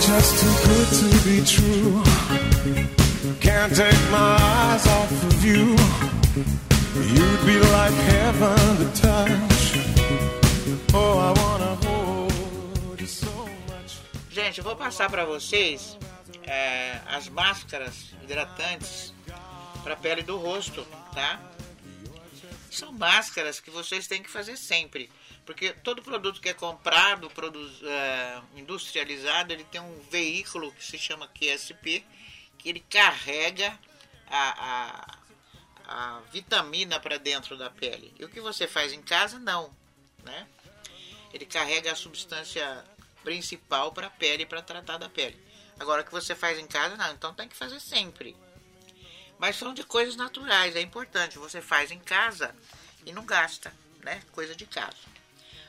[0.00, 2.02] Just too good to be true.
[3.40, 5.76] Can't take my eyes off of you.
[7.14, 9.60] You'd be like heaven to touch.
[10.94, 13.30] Oh, I wanna hold you so
[13.68, 14.00] much.
[14.30, 15.98] Gente, eu vou passar para vocês
[16.44, 19.12] é, as máscaras hidratantes
[19.82, 21.40] para pele do rosto, tá?
[22.70, 25.10] São máscaras que vocês têm que fazer sempre.
[25.50, 30.96] Porque todo produto que é comprado, produz, é, industrializado, ele tem um veículo que se
[30.96, 32.06] chama QSP,
[32.56, 33.76] que ele carrega
[34.28, 35.18] a,
[35.88, 38.14] a, a vitamina para dentro da pele.
[38.16, 39.74] E o que você faz em casa, não.
[40.22, 40.46] Né?
[41.34, 42.84] Ele carrega a substância
[43.24, 45.36] principal para a pele, para tratar da pele.
[45.80, 47.12] Agora, o que você faz em casa, não.
[47.12, 48.36] Então tem que fazer sempre.
[49.36, 51.40] Mas são de coisas naturais, é importante.
[51.40, 52.54] Você faz em casa
[53.04, 53.74] e não gasta,
[54.04, 54.22] né?
[54.30, 55.19] Coisa de casa.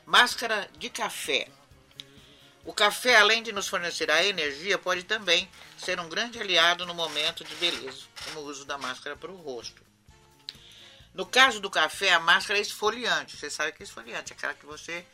[0.06, 1.48] Máscara de café.
[2.64, 6.94] O café, além de nos fornecer a energia, pode também ser um grande aliado no
[6.94, 9.82] momento de beleza, como o uso da máscara para o rosto.
[11.14, 13.36] No caso do café, a máscara é esfoliante.
[13.36, 15.06] Você sabe que é esfoliante, é aquela que você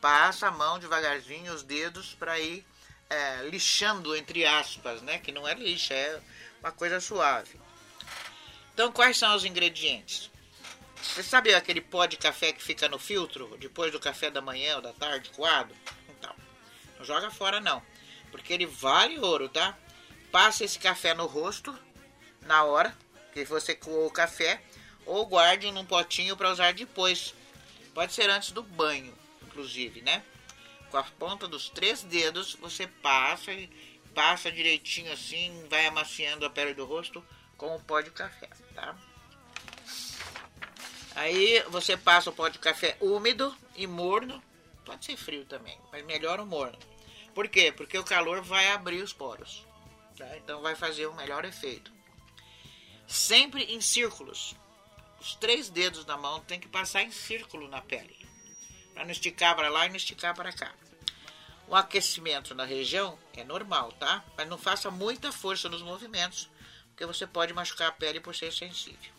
[0.00, 2.66] passa a mão devagarzinho, os dedos, para ir
[3.08, 5.18] é, lixando, entre aspas, né?
[5.18, 6.20] Que não é lixa, é
[6.60, 7.58] uma coisa suave.
[8.74, 10.30] Então, quais são os ingredientes?
[11.02, 14.76] Você sabe aquele pó de café que fica no filtro depois do café da manhã
[14.76, 15.74] ou da tarde, coado?
[16.08, 16.34] Então,
[16.98, 17.82] não joga fora não,
[18.30, 19.76] porque ele vale ouro, tá?
[20.30, 21.76] Passa esse café no rosto
[22.42, 22.96] na hora
[23.32, 24.62] que você coou o café
[25.04, 27.34] ou guarde num potinho para usar depois.
[27.94, 30.22] Pode ser antes do banho, inclusive, né?
[30.90, 33.68] Com a ponta dos três dedos você passa e
[34.14, 37.24] passa direitinho assim, vai amaciando a pele do rosto
[37.56, 38.96] com o pó de café, tá?
[41.16, 44.42] Aí você passa o pó de café úmido e morno.
[44.84, 46.78] Pode ser frio também, mas melhor o morno.
[47.34, 47.72] Por quê?
[47.72, 49.64] Porque o calor vai abrir os poros.
[50.16, 50.36] Tá?
[50.36, 51.90] Então vai fazer um melhor efeito.
[53.08, 54.54] Sempre em círculos.
[55.18, 58.14] Os três dedos da mão tem que passar em círculo na pele.
[58.92, 60.70] Para não esticar para lá e não esticar para cá.
[61.66, 64.22] O aquecimento na região é normal, tá?
[64.36, 66.50] Mas não faça muita força nos movimentos,
[66.88, 69.15] porque você pode machucar a pele por ser sensível.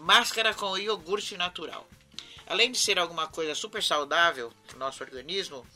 [0.00, 1.86] Máscara com iogurte natural.
[2.46, 5.66] Além de ser alguma coisa super saudável para o nosso organismo,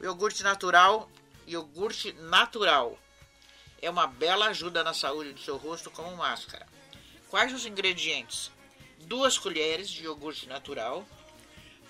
[0.00, 1.08] o iogurte natural,
[1.46, 2.98] iogurte natural,
[3.80, 6.66] é uma bela ajuda na saúde do seu rosto como máscara.
[7.30, 8.50] Quais os ingredientes?
[9.04, 11.06] duas colheres de iogurte natural,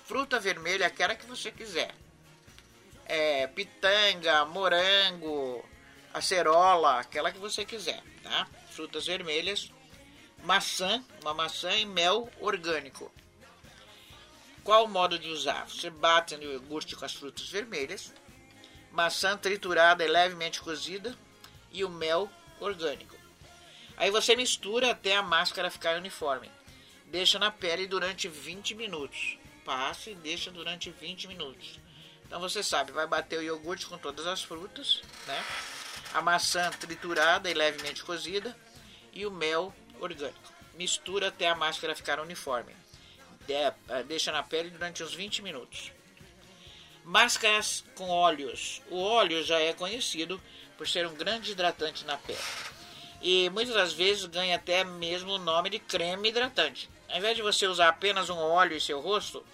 [0.05, 1.93] fruta vermelha, aquela que você quiser.
[3.05, 5.63] É, pitanga, morango,
[6.13, 8.47] acerola, aquela que você quiser, tá?
[8.71, 9.71] Frutas vermelhas,
[10.45, 13.11] maçã, uma maçã e mel orgânico.
[14.63, 15.67] Qual o modo de usar?
[15.67, 18.13] Você bate no iogurte com as frutas vermelhas,
[18.91, 21.17] maçã triturada e levemente cozida
[21.71, 22.29] e o mel
[22.59, 23.15] orgânico.
[23.97, 26.51] Aí você mistura até a máscara ficar uniforme.
[27.07, 29.39] Deixa na pele durante 20 minutos.
[29.63, 31.79] Passa e deixa durante 20 minutos.
[32.25, 35.43] Então você sabe, vai bater o iogurte com todas as frutas, né?
[36.13, 38.55] A maçã triturada e levemente cozida
[39.11, 40.53] e o mel orgânico.
[40.75, 42.75] Mistura até a máscara ficar uniforme.
[43.47, 45.91] De- eh, deixa na pele durante uns 20 minutos.
[47.03, 48.81] Máscaras com óleos.
[48.89, 50.41] O óleo já é conhecido
[50.77, 52.39] por ser um grande hidratante na pele.
[53.21, 56.89] E muitas das vezes ganha até mesmo o nome de creme hidratante.
[57.09, 59.45] Ao invés de você usar apenas um óleo em seu rosto,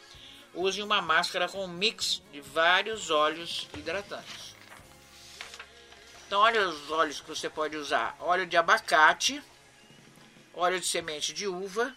[0.53, 4.55] use uma máscara com um mix de vários óleos hidratantes.
[6.25, 9.43] Então, olha os óleos que você pode usar: óleo de abacate,
[10.53, 11.95] óleo de semente de uva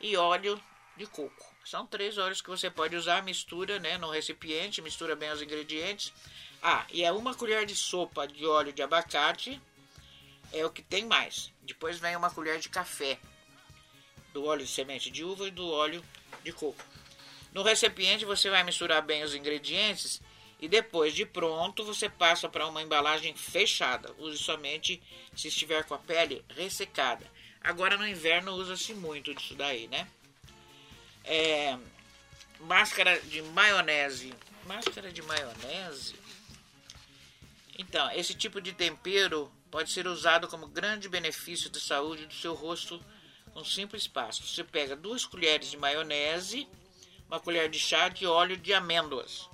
[0.00, 0.60] e óleo
[0.96, 1.54] de coco.
[1.64, 6.12] São três óleos que você pode usar, mistura né, no recipiente, mistura bem os ingredientes.
[6.62, 9.60] Ah, e é uma colher de sopa de óleo de abacate,
[10.52, 11.52] é o que tem mais.
[11.62, 13.18] Depois vem uma colher de café
[14.32, 16.04] do óleo de semente de uva e do óleo
[16.44, 16.84] de coco.
[17.52, 20.20] No recipiente você vai misturar bem os ingredientes
[20.60, 24.14] e depois de pronto você passa para uma embalagem fechada.
[24.18, 25.02] Use somente
[25.34, 27.26] se estiver com a pele ressecada.
[27.66, 30.06] Agora no inverno usa-se muito disso daí, né?
[31.24, 31.76] É,
[32.60, 34.32] máscara de maionese.
[34.64, 36.14] Máscara de maionese?
[37.76, 42.54] Então, esse tipo de tempero pode ser usado como grande benefício de saúde do seu
[42.54, 43.04] rosto
[43.52, 44.54] com simples passos.
[44.54, 46.68] Você pega duas colheres de maionese,
[47.26, 49.50] uma colher de chá de óleo de amêndoas.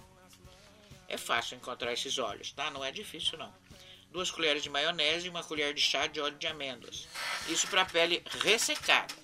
[1.08, 2.70] É fácil encontrar esses óleos, tá?
[2.70, 3.61] Não é difícil não.
[4.12, 7.08] Duas colheres de maionese e uma colher de chá de óleo de amêndoas.
[7.48, 9.14] Isso para pele ressecada.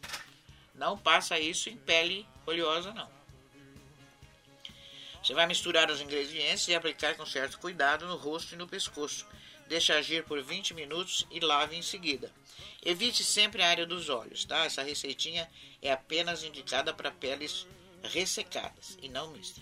[0.75, 3.11] Não passa isso em pele oleosa não.
[5.23, 9.27] Você vai misturar os ingredientes e aplicar com certo cuidado no rosto e no pescoço.
[9.67, 12.33] Deixe agir por 20 minutos e lave em seguida.
[12.83, 14.65] Evite sempre a área dos olhos, tá?
[14.65, 15.51] Essa receitinha
[15.83, 17.67] é apenas indicada para peles
[18.03, 19.61] ressecadas e não mista.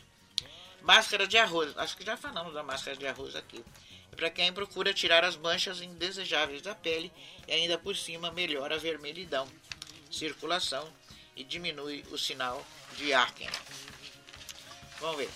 [0.82, 1.76] Máscara de arroz.
[1.76, 3.64] Acho que já falamos da máscara de arroz aqui.
[4.16, 7.12] Para quem procura tirar as manchas indesejáveis da pele
[7.46, 9.46] e ainda por cima melhora a vermelhidão,
[10.10, 10.90] circulação
[11.36, 12.66] e diminui o sinal
[12.96, 13.48] de acne.
[14.98, 15.30] Vamos ver.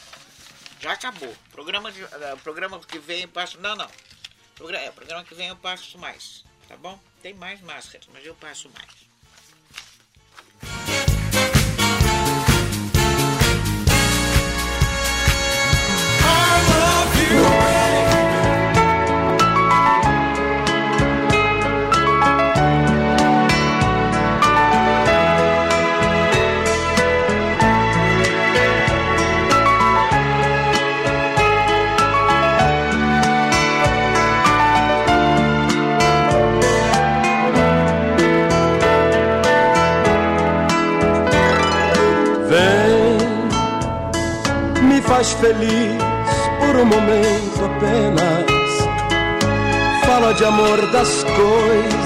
[0.81, 1.37] Já acabou.
[1.53, 2.09] Programa, de, uh,
[2.43, 3.61] programa que vem eu passo.
[3.61, 3.91] Não, não.
[4.55, 6.45] Programa, é, programa que vem eu passo mais.
[6.67, 6.99] Tá bom?
[7.23, 9.10] Tem mais máscaras, mas eu passo mais.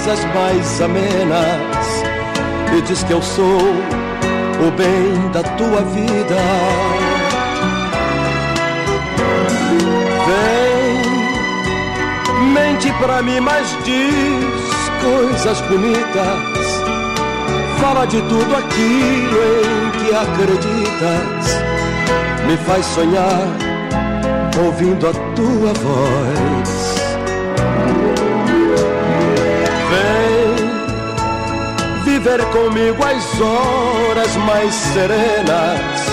[0.05, 2.03] Coisas mais amenas
[2.77, 6.35] e diz que eu sou o bem da tua vida.
[10.27, 11.01] Vem,
[12.53, 14.45] mente pra mim, mas diz
[15.01, 16.83] coisas bonitas.
[17.81, 21.63] Fala de tudo aquilo em que acreditas.
[22.45, 23.47] Me faz sonhar
[24.63, 26.95] ouvindo a tua voz.
[29.89, 30.65] Vem
[32.03, 36.05] viver comigo as horas mais serenas.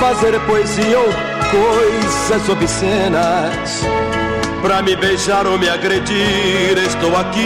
[0.00, 1.12] Fazer poesia ou
[1.50, 3.82] coisas obscenas.
[4.62, 7.44] Pra me beijar ou me agredir, estou aqui.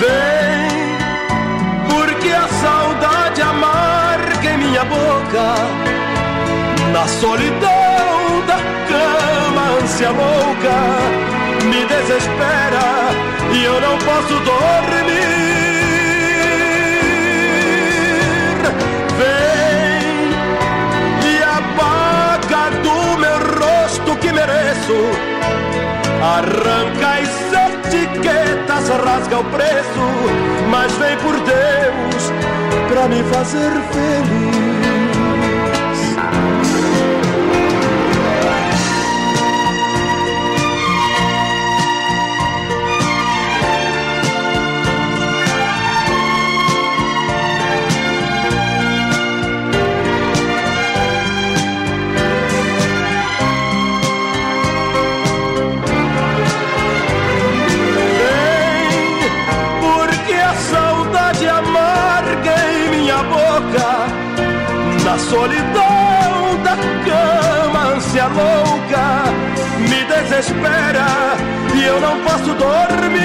[0.00, 0.98] Vem,
[1.88, 5.54] porque a saudade amarga em minha boca,
[6.92, 7.77] na solidão
[9.88, 10.76] ânsia louca
[11.64, 13.08] me desespera
[13.54, 15.08] e eu não posso dormir.
[19.18, 20.30] Vem
[21.24, 24.98] e apaga do meu rosto que mereço.
[26.22, 27.32] Arranca as
[27.70, 30.06] etiquetas, rasga o preço,
[30.70, 32.32] mas vem por Deus
[32.88, 35.07] pra me fazer feliz.
[65.18, 69.24] A solidão da cama, ânsia louca,
[69.80, 71.08] me desespera
[71.74, 73.18] e eu não posso dormir.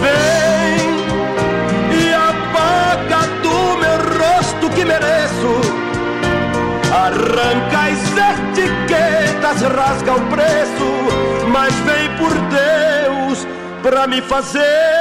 [0.00, 0.80] Vem
[2.00, 5.60] e apaga do meu rosto que mereço.
[6.90, 8.00] Arranca as
[8.56, 10.88] etiquetas, rasga o preço,
[11.52, 13.46] mas vem por Deus
[13.82, 14.99] pra me fazer.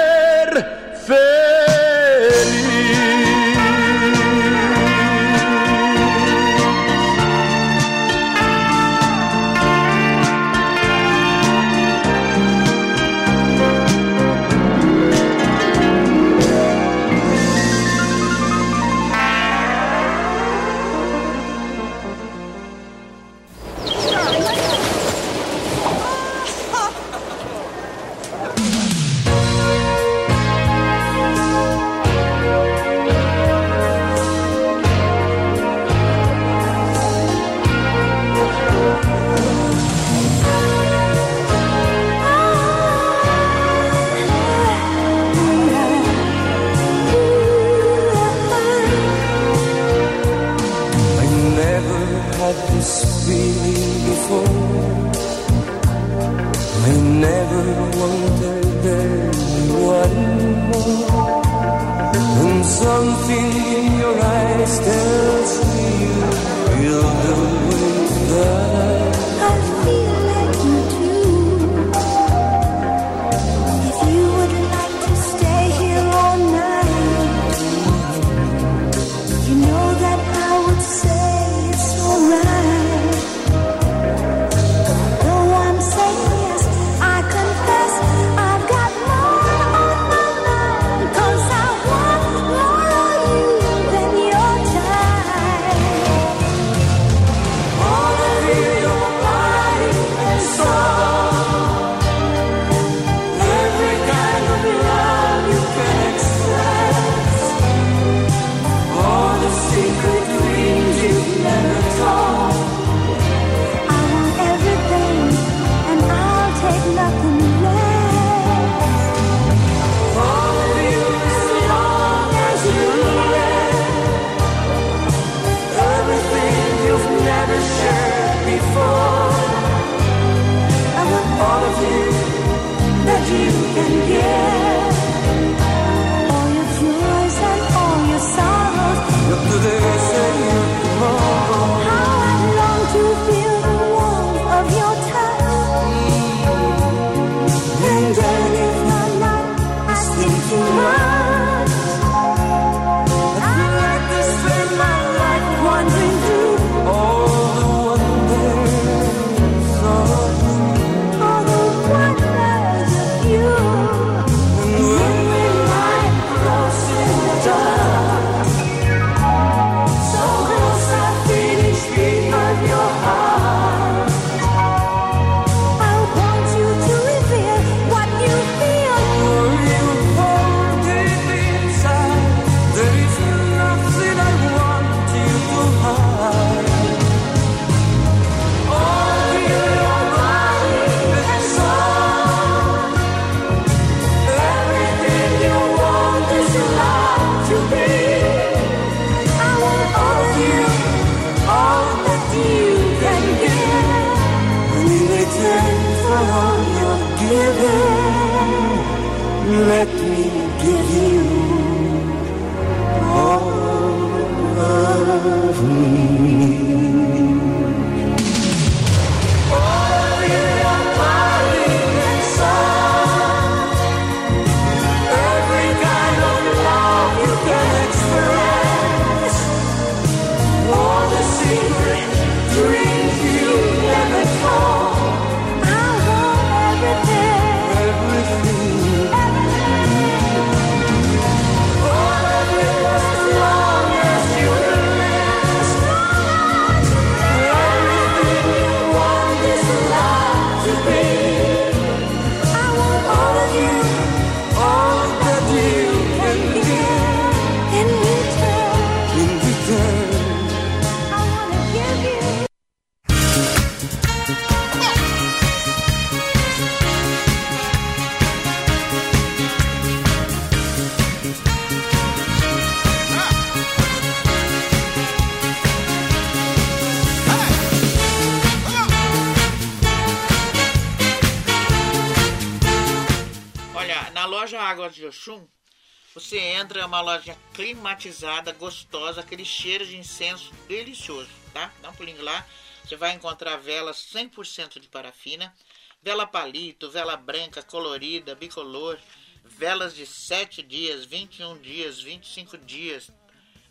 [286.13, 291.71] Você entra, é uma loja climatizada, gostosa, aquele cheiro de incenso delicioso, tá?
[291.81, 292.45] Dá um pulinho lá,
[292.83, 295.53] você vai encontrar velas 100% de parafina,
[296.01, 298.97] vela palito, vela branca, colorida, bicolor,
[299.45, 303.11] velas de 7 dias, 21 dias, 25 dias,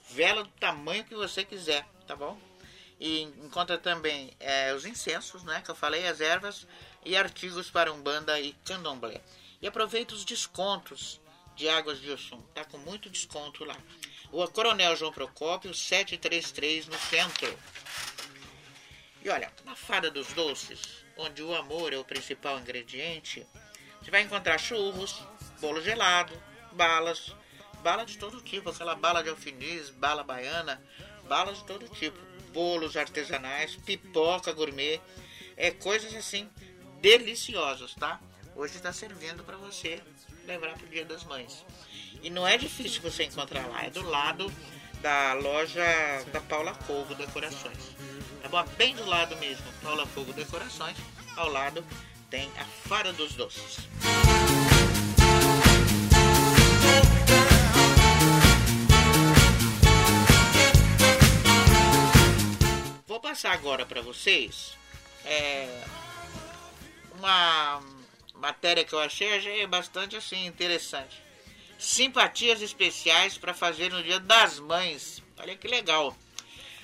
[0.09, 2.39] vela do tamanho que você quiser, tá bom?
[3.01, 6.68] E encontra também é, os incensos, né, que eu falei, as ervas
[7.05, 9.20] e artigos para umbanda e candomblé.
[9.60, 11.20] E aproveita os descontos
[11.59, 13.76] de Águas de Oxum, tá com muito desconto lá.
[14.30, 17.59] Rua Coronel João Procópio, 733 no centro.
[19.24, 23.44] E olha, na Fada dos Doces, onde o amor é o principal ingrediente,
[24.01, 25.20] você vai encontrar churros,
[25.60, 26.32] bolo gelado,
[26.72, 27.35] balas,
[27.82, 30.80] bala de todo tipo, aquela bala de alfinis, bala baiana,
[31.24, 32.18] balas de todo tipo,
[32.52, 35.01] bolos artesanais, pipoca gourmet,
[35.56, 36.48] é coisas assim
[37.01, 38.20] deliciosas, tá?
[38.55, 40.01] Hoje está servindo para você
[40.49, 41.65] levar para o Dia das Mães.
[42.23, 44.51] E não é difícil você encontrar lá, é do lado
[45.03, 45.85] da loja
[46.33, 47.95] da Paula Fogo Decorações.
[48.43, 48.65] Tá bom?
[48.77, 50.97] Bem do lado mesmo, Paula Fogo Decorações.
[51.37, 51.85] Ao lado
[52.31, 53.79] tem a Fara dos Doces.
[63.07, 64.77] Vou passar agora para vocês
[65.25, 65.85] é,
[67.19, 67.81] uma
[68.39, 71.23] matéria que eu achei, achei bastante assim interessante.
[71.78, 75.23] Simpatias especiais para fazer no Dia das Mães.
[75.36, 76.16] Olha que legal.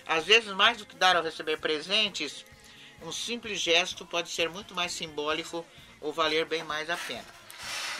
[0.06, 2.44] Às vezes, mais do que dar ou receber presentes,
[3.02, 5.64] um simples gesto pode ser muito mais simbólico
[6.00, 7.24] ou valer bem mais a pena.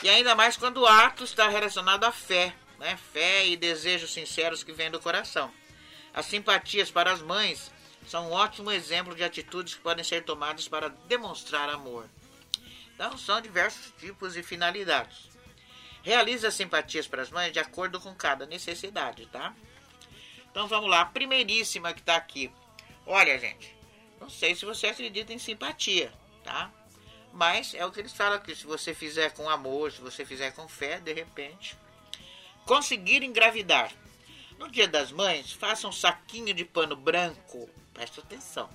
[0.03, 2.97] E ainda mais quando o ato está relacionado à fé, né?
[3.11, 5.51] Fé e desejos sinceros que vêm do coração.
[6.13, 7.71] As simpatias para as mães
[8.07, 12.07] são um ótimo exemplo de atitudes que podem ser tomadas para demonstrar amor.
[12.95, 15.29] Então, são diversos tipos e finalidades.
[16.01, 19.55] Realize as simpatias para as mães de acordo com cada necessidade, tá?
[20.55, 22.49] Então vamos lá, a primeiríssima que está aqui.
[23.05, 23.75] Olha, gente,
[24.21, 26.13] não sei se você acredita em simpatia,
[26.43, 26.71] tá?
[27.33, 28.55] Mas é o que eles falam aqui.
[28.55, 31.75] Se você fizer com amor, se você fizer com fé, de repente.
[32.65, 33.91] Conseguir engravidar.
[34.57, 37.69] No dia das mães, faça um saquinho de pano branco.
[37.93, 38.69] Presta atenção.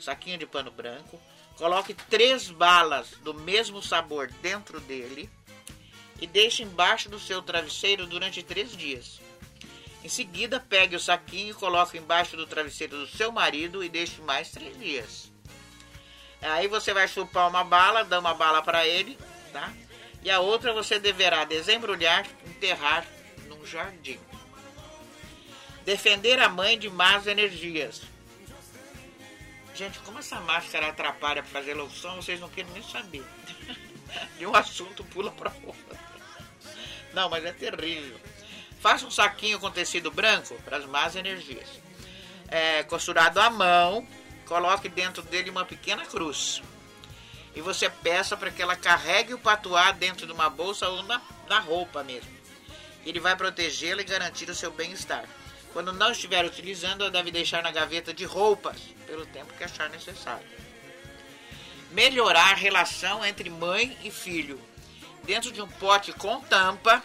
[0.00, 1.20] Saquinho de pano branco.
[1.56, 5.30] Coloque três balas do mesmo sabor dentro dele
[6.20, 9.20] e deixe embaixo do seu travesseiro durante três dias.
[10.02, 14.20] Em seguida, pegue o saquinho e coloque embaixo do travesseiro do seu marido e deixe
[14.20, 15.32] mais três dias.
[16.42, 19.16] Aí você vai chupar uma bala, dar uma bala para ele,
[19.52, 19.72] tá?
[20.22, 23.06] E a outra você deverá desembrulhar, enterrar
[23.48, 24.18] num jardim.
[25.84, 28.02] Defender a mãe de más energias.
[29.74, 33.24] Gente, como essa máscara atrapalha para fazer locução, vocês não querem nem saber.
[34.38, 35.98] De um assunto pula para outro.
[37.12, 38.20] Não, mas é terrível.
[38.80, 41.68] Faça um saquinho com tecido branco para as más energias.
[42.48, 44.06] É, costurado à mão,
[44.46, 46.62] coloque dentro dele uma pequena cruz.
[47.54, 51.20] E você peça para que ela carregue o patuá dentro de uma bolsa ou na,
[51.48, 52.30] na roupa mesmo.
[53.04, 55.24] Ele vai protegê-la e garantir o seu bem-estar.
[55.74, 58.76] Quando não estiver utilizando, deve deixar na gaveta de roupas,
[59.08, 60.46] pelo tempo que achar necessário.
[61.90, 64.60] Melhorar a relação entre mãe e filho.
[65.24, 67.02] Dentro de um pote com tampa,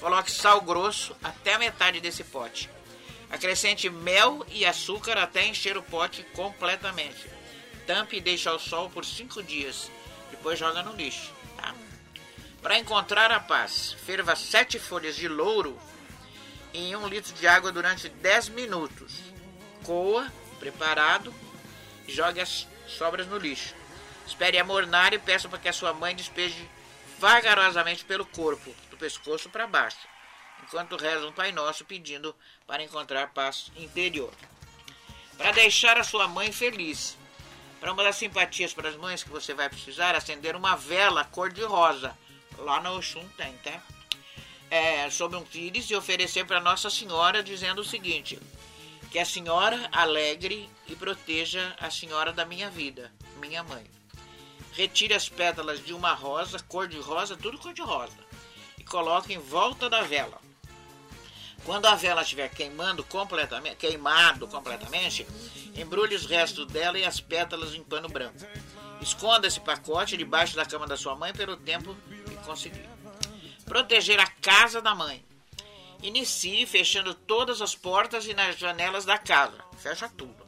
[0.00, 2.70] coloque sal grosso até a metade desse pote.
[3.30, 7.28] Acrescente mel e açúcar até encher o pote completamente.
[7.86, 9.90] Tampe e deixe ao sol por 5 dias.
[10.30, 11.34] Depois joga no lixo.
[11.58, 11.74] Tá?
[12.62, 15.78] Para encontrar a paz, ferva 7 folhas de louro
[16.72, 19.12] em 1 um litro de água durante 10 minutos.
[19.84, 21.34] Coa, preparado,
[22.06, 23.74] e jogue as sobras no lixo.
[24.26, 26.68] Espere amornar e peça para que a sua mãe despeje
[27.18, 30.08] vagarosamente pelo corpo, do pescoço para baixo,
[30.62, 32.34] enquanto reza um Pai Nosso pedindo
[32.66, 34.32] para encontrar paz interior.
[35.36, 37.16] Para deixar a sua mãe feliz.
[37.80, 42.16] Para uma das simpatias para as mães que você vai precisar, acender uma vela cor-de-rosa.
[42.58, 43.82] Lá na Oxum tem, tá?
[44.70, 48.38] É, sobre um pires e oferecer para Nossa Senhora dizendo o seguinte:
[49.10, 53.84] Que a Senhora alegre e proteja a Senhora da minha vida, minha mãe.
[54.72, 58.16] Retire as pétalas de uma rosa, cor de rosa, tudo cor de rosa,
[58.78, 60.40] e coloque em volta da vela.
[61.64, 65.26] Quando a vela estiver queimando completamente, queimado completamente,
[65.74, 68.38] embrulhe os restos dela e as pétalas em pano branco.
[69.00, 72.88] Esconda esse pacote debaixo da cama da sua mãe pelo tempo que conseguir.
[73.70, 75.24] Proteger a casa da mãe.
[76.02, 79.64] Inicie fechando todas as portas e nas janelas da casa.
[79.78, 80.44] Fecha tudo.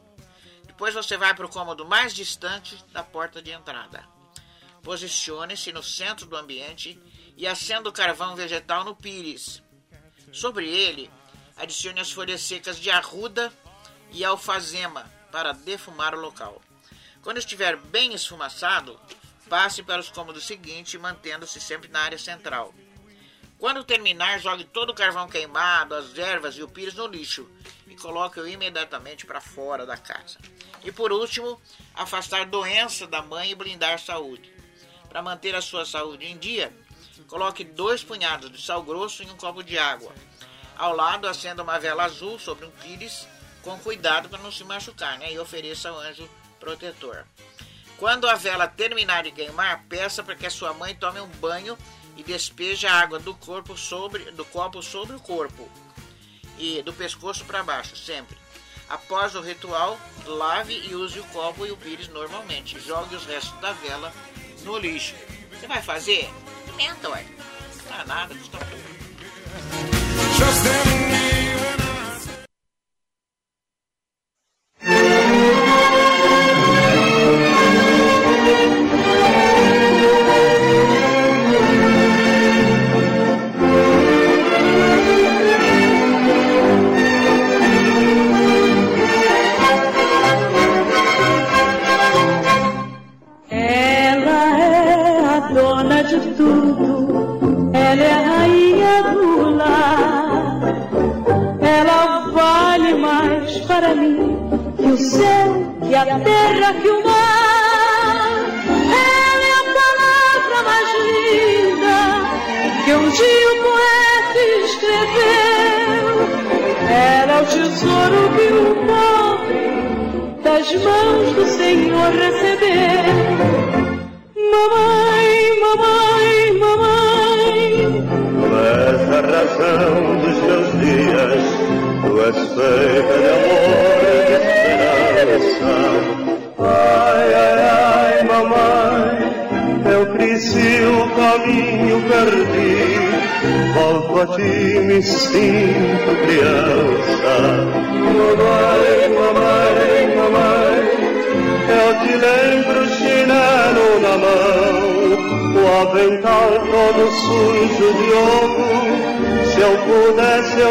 [0.65, 4.05] Depois você vai para o cômodo mais distante da porta de entrada.
[4.81, 7.01] Posicione-se no centro do ambiente
[7.37, 9.63] e acenda o carvão vegetal no pires.
[10.33, 11.09] Sobre ele,
[11.55, 13.53] adicione as folhas secas de arruda
[14.11, 16.61] e alfazema para defumar o local.
[17.21, 18.99] Quando estiver bem esfumaçado,
[19.47, 22.73] passe para os cômodos seguintes, mantendo-se sempre na área central.
[23.63, 27.49] Quando terminar, jogue todo o carvão queimado, as ervas e o pires no lixo
[27.87, 30.37] e coloque-o imediatamente para fora da casa.
[30.83, 31.61] E por último,
[31.95, 34.53] afastar doença da mãe e blindar saúde.
[35.07, 36.73] Para manter a sua saúde em dia,
[37.29, 40.11] coloque dois punhados de sal grosso em um copo de água.
[40.75, 43.25] Ao lado, acenda uma vela azul sobre um pires,
[43.61, 45.31] com cuidado para não se machucar, né?
[45.31, 46.29] E ofereça ao anjo
[46.59, 47.25] protetor.
[47.97, 51.77] Quando a vela terminar de queimar, peça para que a sua mãe tome um banho
[52.15, 55.69] e despeje a água do corpo sobre do copo sobre o corpo
[56.57, 58.37] e do pescoço para baixo, sempre.
[58.89, 62.79] Após o ritual, lave e use o copo e o pires normalmente.
[62.79, 64.13] Jogue os restos da vela
[64.63, 65.15] no lixo.
[65.51, 66.29] Você vai fazer?
[66.59, 67.25] Experimenta, ué.
[67.77, 68.83] Não dá nada, custa pouco.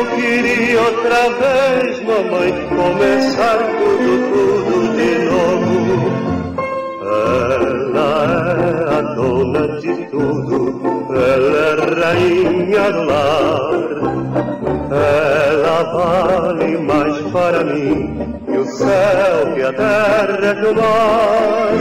[0.03, 5.77] Eu queria outra vez, mamãe, começar tudo, tudo de novo.
[7.95, 8.11] Ela
[8.59, 13.83] é a dona de tudo, ela é rainha do lar.
[14.91, 21.72] Ela vale mais para mim que o céu, que a terra, que o mar.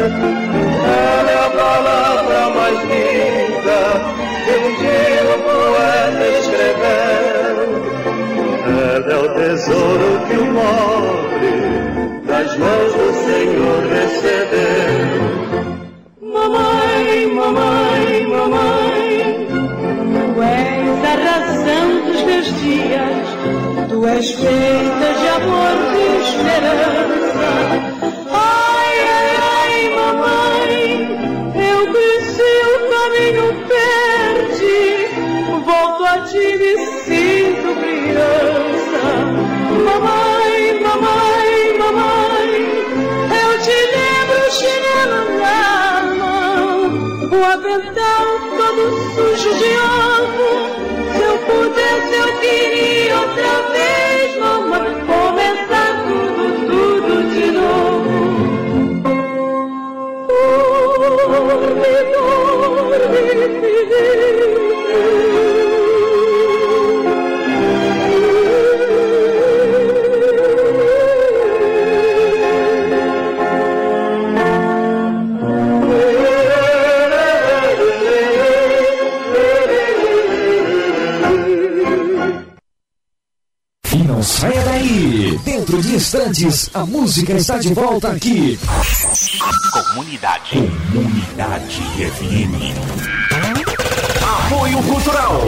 [86.73, 88.57] A música está de volta aqui.
[89.71, 90.71] Comunidade.
[90.93, 92.73] Comunidade FM.
[94.23, 95.41] Apoio Cultural.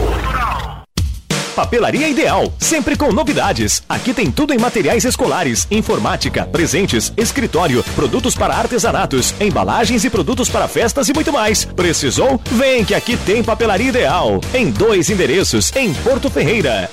[1.56, 3.82] Papelaria Ideal, sempre com novidades.
[3.88, 10.48] Aqui tem tudo em materiais escolares, informática, presentes, escritório, produtos para artesanatos, embalagens e produtos
[10.48, 11.64] para festas e muito mais.
[11.64, 12.40] Precisou?
[12.50, 14.40] Vem que aqui tem Papelaria Ideal.
[14.52, 16.90] Em dois endereços, em Porto Ferreira.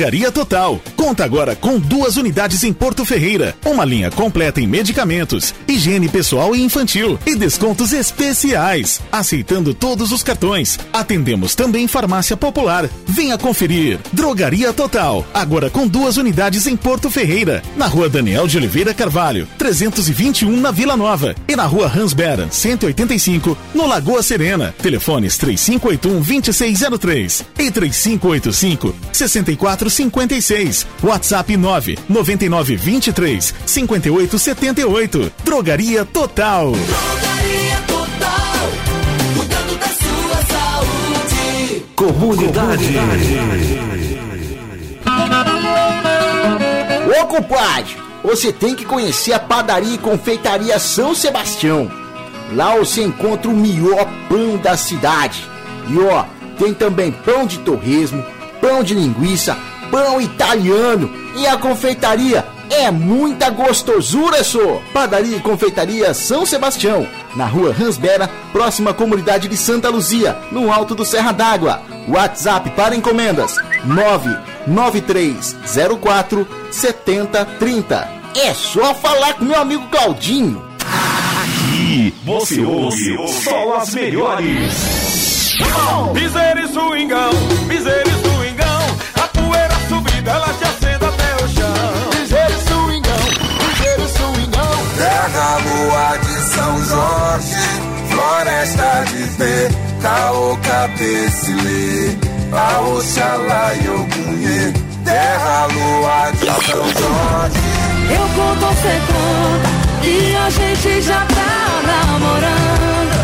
[0.00, 0.89] Drogaria Total.
[1.00, 6.54] Conta agora com duas unidades em Porto Ferreira, uma linha completa em medicamentos, higiene pessoal
[6.54, 10.78] e infantil e descontos especiais, aceitando todos os cartões.
[10.92, 12.86] Atendemos também farmácia popular.
[13.06, 13.98] Venha conferir.
[14.12, 19.48] Drogaria Total, agora com duas unidades em Porto Ferreira, na Rua Daniel de Oliveira Carvalho,
[19.56, 24.74] 321 na Vila Nova e na Rua Hans Beran, 185, no Lagoa Serena.
[24.82, 30.90] Telefones 3581 2603 e 3585 6456.
[31.02, 35.32] WhatsApp 9 99 23 58 78.
[35.44, 36.72] Drogaria Total.
[36.72, 38.68] Drogaria Total,
[39.36, 41.84] cuidando da sua saúde.
[41.96, 42.94] Comunidade.
[47.20, 51.90] Ô compadre, você tem que conhecer a padaria e confeitaria São Sebastião.
[52.52, 55.48] Lá você encontra o melhor pão da cidade.
[55.88, 56.24] E ó,
[56.58, 58.24] tem também pão de torresmo,
[58.60, 59.56] pão de linguiça,
[59.90, 61.10] pão italiano.
[61.36, 64.80] E a confeitaria é muita gostosura, só.
[64.92, 67.04] Padaria e confeitaria São Sebastião,
[67.34, 71.82] na rua Ransbera, próxima à comunidade de Santa Luzia, no alto do Serra d'Água.
[72.08, 78.20] WhatsApp para encomendas: 99304 7030.
[78.36, 80.64] É só falar com meu amigo Claudinho.
[80.80, 85.58] Aqui você ouve só as melhores.
[86.14, 87.32] Piseira e swingão,
[87.68, 88.19] e a
[90.20, 92.10] subida, ela te acende até o chão.
[92.10, 93.24] Piseira e swingão,
[93.58, 94.70] piseira e swingão.
[94.96, 97.56] Terra lua de São Jorge,
[98.10, 99.68] floresta de pé,
[100.02, 102.18] caô cabecilê,
[102.52, 104.72] a Oxalá e Ogunhê.
[105.04, 107.60] Terra lua de São Jorge.
[108.10, 113.20] Eu conto, você conta e a gente já tá namorando.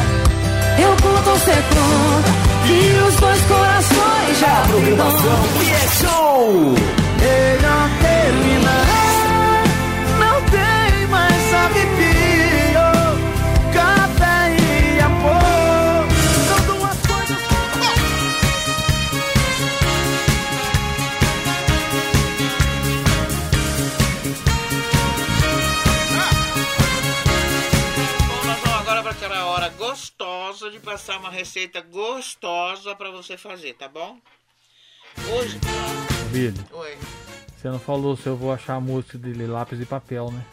[0.78, 6.74] Eu conto, você conta e os dois corações já programação e é show.
[7.20, 8.65] Melhor terminar,
[30.70, 34.18] de passar uma receita gostosa para você fazer, tá bom?
[35.32, 35.58] Hoje,
[36.30, 36.98] Billy, oi.
[37.56, 40.44] você não falou se eu vou achar a música dele lápis e papel, né?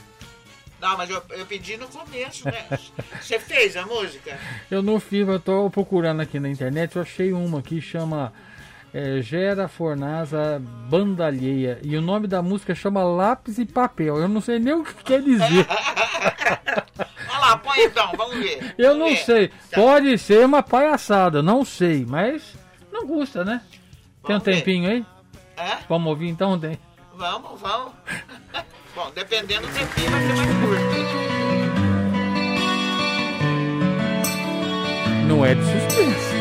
[0.80, 2.68] Não, mas eu, eu pedi no começo, né?
[3.22, 4.38] Você fez a música?
[4.70, 8.34] Eu não fiz, eu tô procurando aqui na internet, eu achei uma que chama
[8.94, 11.80] é, Gera Fornaza Bandalheia.
[11.84, 14.18] E o nome da música chama Lápis e Papel.
[14.18, 15.66] Eu não sei nem o que quer dizer.
[17.30, 18.76] Olha lá, põe então, vamos ver.
[18.78, 19.18] Eu Vamos não ver.
[19.18, 19.48] sei.
[19.48, 19.56] Tá.
[19.76, 22.56] Pode ser uma palhaçada, não sei, mas
[22.92, 23.62] não custa, né?
[24.26, 24.56] Tem um Vamos ver.
[24.58, 25.06] tempinho aí?
[25.58, 25.78] Hã?
[25.90, 26.58] Vamos ouvir então?
[26.60, 26.78] Tem.
[27.16, 27.92] Vamos, vamos.
[28.96, 30.94] Bom, dependendo do tempinho vai ser mais curto.
[35.28, 36.33] Não é de suspense.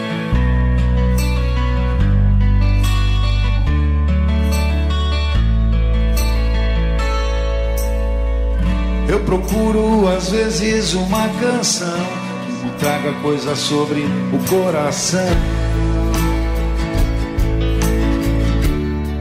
[9.13, 12.01] Eu procuro às vezes uma canção
[12.47, 15.21] que me traga coisa sobre o coração.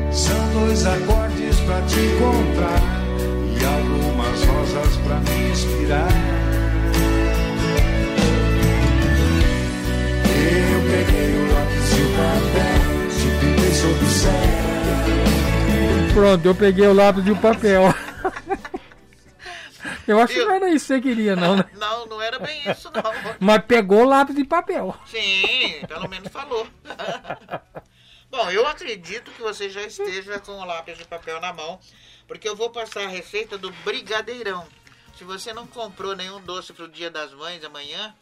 [0.09, 2.81] São dois acordes pra te encontrar
[3.49, 6.07] e algumas rosas pra me inspirar.
[10.39, 14.31] Eu peguei o lápis e o papel, te sobre o céu.
[16.13, 17.93] Pronto, eu peguei o lápis e o papel.
[20.11, 21.65] Eu acho que não era isso que você queria, não, né?
[21.75, 23.01] Não, não era bem isso, não.
[23.39, 24.95] Mas pegou lápis e papel.
[25.07, 26.67] Sim, pelo menos falou.
[28.29, 31.79] Bom, eu acredito que você já esteja com o lápis de papel na mão,
[32.27, 34.67] porque eu vou passar a receita do brigadeirão.
[35.17, 38.15] Se você não comprou nenhum doce para o Dia das Mães amanhã,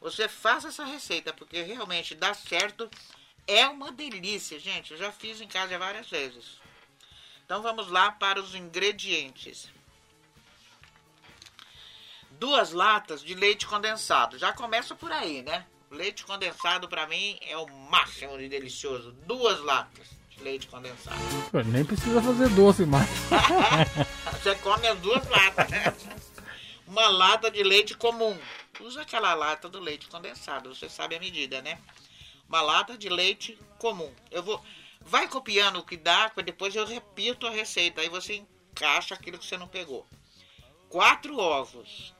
[0.00, 2.90] você faça essa receita, porque realmente dá certo.
[3.46, 4.92] É uma delícia, gente.
[4.92, 6.60] Eu já fiz em casa várias vezes.
[7.44, 9.68] Então vamos lá para os ingredientes.
[12.38, 14.38] Duas latas de leite condensado.
[14.38, 15.66] Já começa por aí, né?
[15.90, 19.12] Leite condensado para mim é o máximo de delicioso.
[19.26, 21.16] Duas latas de leite condensado.
[21.50, 23.08] Pô, nem precisa fazer doce mais.
[24.42, 25.70] Você come as duas latas.
[25.70, 25.94] né?
[26.86, 28.38] Uma lata de leite comum.
[28.80, 30.74] Usa aquela lata do leite condensado.
[30.74, 31.78] Você sabe a medida, né?
[32.48, 34.12] Uma lata de leite comum.
[34.30, 34.62] Eu vou.
[35.00, 38.00] Vai copiando o que dá, depois eu repito a receita.
[38.00, 40.06] Aí você encaixa aquilo que você não pegou.
[40.88, 42.14] Quatro ovos.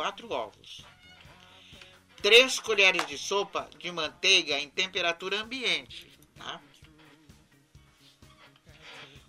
[0.00, 0.82] Quatro ovos.
[2.22, 6.18] Três colheres de sopa de manteiga em temperatura ambiente.
[6.38, 6.58] Tá?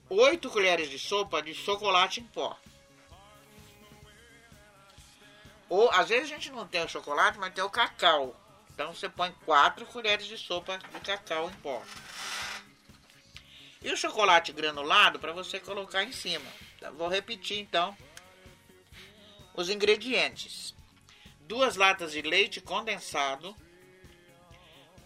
[0.09, 2.57] 8 colheres de sopa de chocolate em pó.
[5.67, 8.33] Ou às vezes a gente não tem o chocolate, mas tem o cacau.
[8.73, 11.83] Então você põe 4 colheres de sopa de cacau em pó.
[13.81, 16.49] E o chocolate granulado para você colocar em cima.
[16.93, 17.93] Vou repetir então
[19.53, 20.73] os ingredientes:
[21.41, 23.55] duas latas de leite condensado,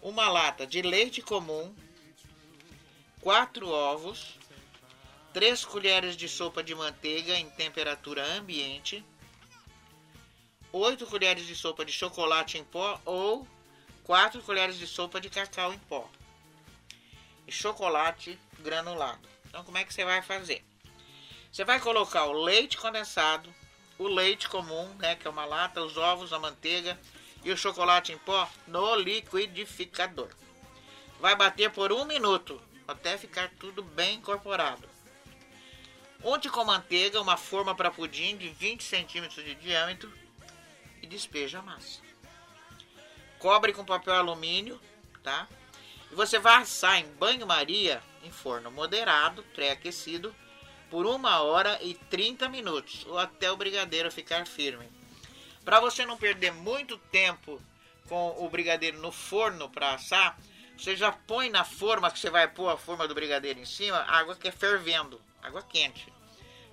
[0.02, 1.74] uma lata de leite comum,
[3.20, 4.38] quatro ovos,
[5.32, 9.04] três colheres de sopa de manteiga em temperatura ambiente,
[10.72, 13.48] 8 colheres de sopa de chocolate em pó ou
[14.04, 16.08] 4 colheres de sopa de cacau em pó.
[17.46, 19.26] E chocolate granulado.
[19.46, 20.64] Então como é que você vai fazer?
[21.50, 23.54] Você vai colocar o leite condensado,
[23.98, 26.98] o leite comum, né, que é uma lata, os ovos, a manteiga
[27.44, 30.28] e o chocolate em pó no liquidificador.
[31.20, 34.88] Vai bater por um minuto até ficar tudo bem incorporado.
[36.22, 40.12] Unte com manteiga uma forma para pudim de 20 centímetros de diâmetro
[41.02, 42.00] e despeja a massa.
[43.38, 44.80] Cobre com papel alumínio,
[45.22, 45.46] tá?
[46.10, 50.34] E você vai assar em banho-maria em forno moderado, pré-aquecido,
[50.90, 54.88] por 1 hora e 30 minutos, ou até o brigadeiro ficar firme.
[55.64, 57.60] Para você não perder muito tempo
[58.08, 60.38] com o brigadeiro no forno para assar,
[60.76, 63.98] você já põe na forma que você vai pôr a forma do brigadeiro em cima,
[64.08, 66.12] água que é fervendo, água quente.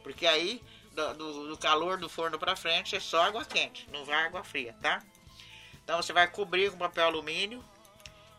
[0.04, 0.62] Porque aí,
[0.92, 1.14] do,
[1.48, 5.02] do- calor do forno para frente, é só água quente, não vai água fria, tá?
[5.84, 7.64] Então você vai cobrir com papel alumínio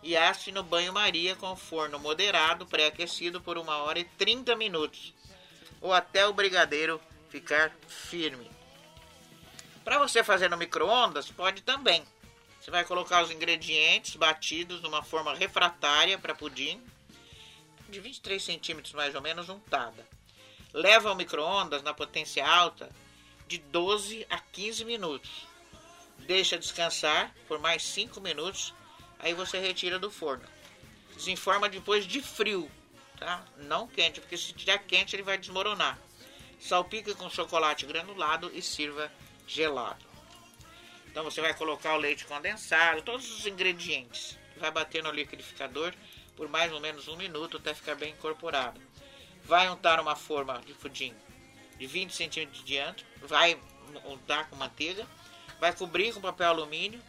[0.02, 5.13] e asse no banho-maria com forno moderado, pré-aquecido por 1 hora e 30 minutos,
[5.84, 6.98] ou até o brigadeiro
[7.28, 8.50] ficar firme.
[9.84, 12.02] Para você fazer no micro-ondas, pode também.
[12.58, 16.82] Você vai colocar os ingredientes batidos numa forma refratária para pudim,
[17.90, 20.08] de 23 centímetros mais ou menos, untada.
[20.72, 22.88] Leva ao micro-ondas na potência alta
[23.46, 25.46] de 12 a 15 minutos.
[26.20, 28.72] Deixa descansar por mais 5 minutos,
[29.18, 30.48] aí você retira do forno.
[31.14, 32.70] Desenforma depois de frio,
[33.18, 33.44] tá?
[33.56, 35.98] Não quente, porque se tiver quente ele vai desmoronar.
[36.60, 39.10] Salpica com chocolate granulado e sirva
[39.46, 40.04] gelado.
[41.06, 44.38] Então você vai colocar o leite condensado, todos os ingredientes.
[44.56, 45.94] Vai bater no liquidificador
[46.36, 48.80] por mais ou menos um minuto até ficar bem incorporado.
[49.44, 51.14] Vai untar uma forma de pudim
[51.78, 53.04] de 20 centímetros de diâmetro.
[53.22, 53.58] Vai
[54.06, 55.06] untar com manteiga.
[55.60, 57.00] Vai cobrir com papel alumínio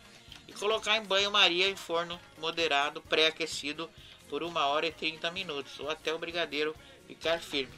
[0.47, 3.89] e colocar em banho-maria em forno moderado, pré-aquecido
[4.29, 6.75] por 1 hora e 30 minutos, ou até o brigadeiro
[7.07, 7.75] ficar firme.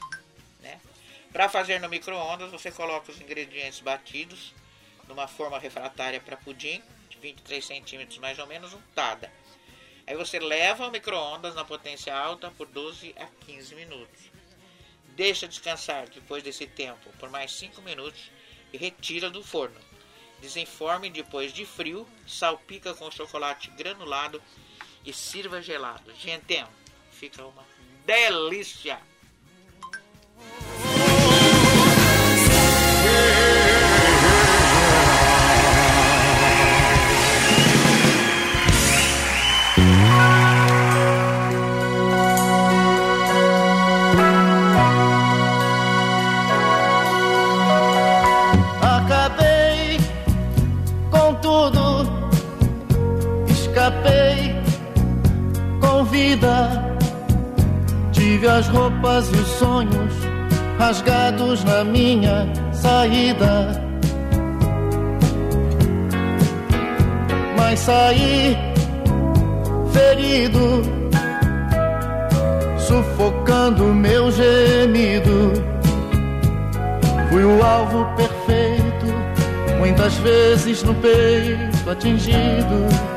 [0.61, 0.79] Né?
[1.31, 4.53] Para fazer no micro-ondas, você coloca os ingredientes batidos
[5.07, 9.31] numa forma refratária para pudim, de 23 centímetros mais ou menos, untada.
[10.05, 14.31] Aí você leva ao micro-ondas na potência alta por 12 a 15 minutos.
[15.09, 18.31] Deixa descansar depois desse tempo por mais 5 minutos
[18.71, 19.79] e retira do forno.
[20.39, 24.41] Desenforme depois de frio, salpica com chocolate granulado
[25.07, 26.13] e sirva gelado.
[26.15, 26.65] Gente,
[27.13, 27.63] fica uma
[28.05, 28.99] delícia!
[58.47, 60.13] As roupas e os sonhos
[60.79, 63.79] rasgados na minha saída.
[67.55, 68.57] Mas saí
[69.93, 70.81] ferido,
[72.79, 75.53] sufocando meu gemido.
[77.29, 83.16] Fui o alvo perfeito, muitas vezes no peito atingido.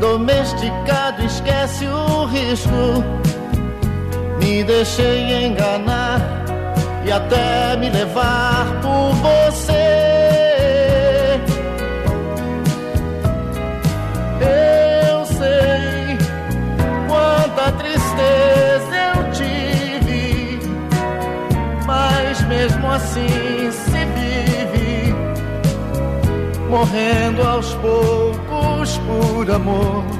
[0.00, 3.04] Domesticado, esquece o risco.
[4.40, 6.20] Me deixei enganar
[7.04, 10.20] e até me levar por você.
[14.40, 16.18] Eu sei
[17.08, 20.60] quanta tristeza eu tive,
[21.86, 23.59] mas mesmo assim
[26.70, 30.19] morrendo aos poucos por amor.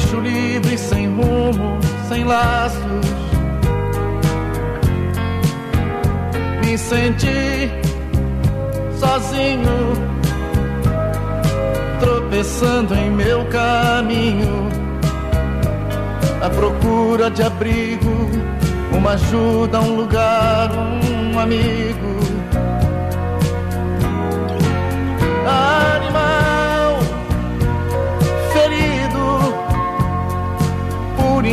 [0.00, 1.78] Bicho livre, sem rumo,
[2.08, 2.80] sem laços.
[6.64, 7.70] Me senti
[8.98, 9.92] sozinho,
[12.00, 14.68] tropeçando em meu caminho
[16.42, 18.30] à procura de abrigo,
[18.96, 22.19] uma ajuda, um lugar, um amigo.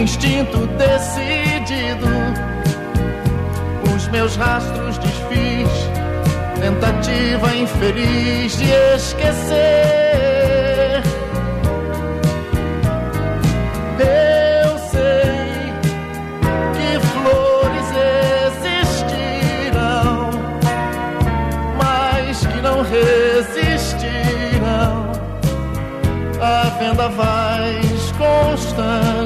[0.01, 2.07] Instinto decidido,
[3.95, 5.69] os meus rastros desfiz,
[6.61, 9.57] tentativa infeliz de esquecer.
[13.99, 15.73] Eu sei
[16.75, 17.89] que flores
[18.77, 20.29] existirão,
[21.77, 24.07] mas que não resistirão
[26.39, 29.07] a vendavais constantes.
[29.07, 29.16] Eu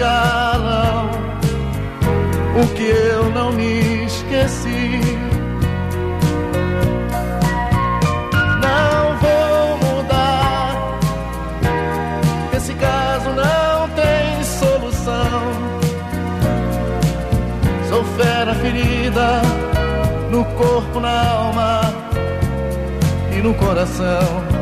[0.00, 1.10] calam
[2.62, 4.98] o que eu não me esqueci.
[8.64, 10.74] Não vou mudar,
[12.56, 15.42] esse caso não tem solução.
[17.90, 19.42] Sou fera ferida
[20.30, 21.80] no corpo, na alma
[23.36, 24.59] e no coração.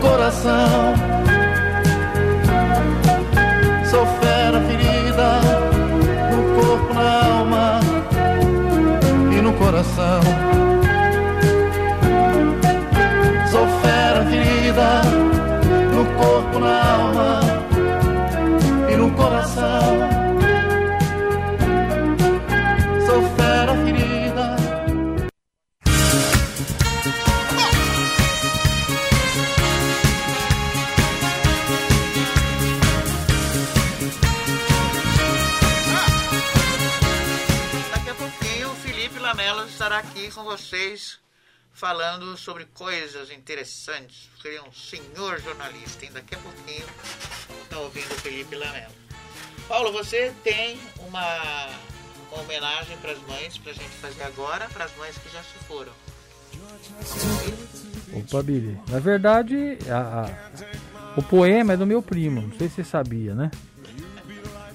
[0.00, 0.94] Coração.
[3.90, 5.40] Sou fera ferida
[6.30, 7.80] no corpo, na alma
[9.32, 10.67] e no coração.
[40.18, 41.18] Aqui com vocês
[41.72, 44.28] falando sobre coisas interessantes.
[44.42, 46.10] Seria um senhor jornalista, hein?
[46.12, 46.84] Daqui a pouquinho
[47.62, 48.92] está ouvindo o Felipe Lamelo.
[49.68, 51.68] Paulo, você tem uma,
[52.32, 55.42] uma homenagem para as mães para a gente fazer agora, para as mães que já
[55.42, 55.92] se foram.
[58.14, 58.76] Opa, Billy.
[58.88, 63.34] Na verdade, a- a- o poema é do meu primo, não sei se você sabia,
[63.34, 63.50] né?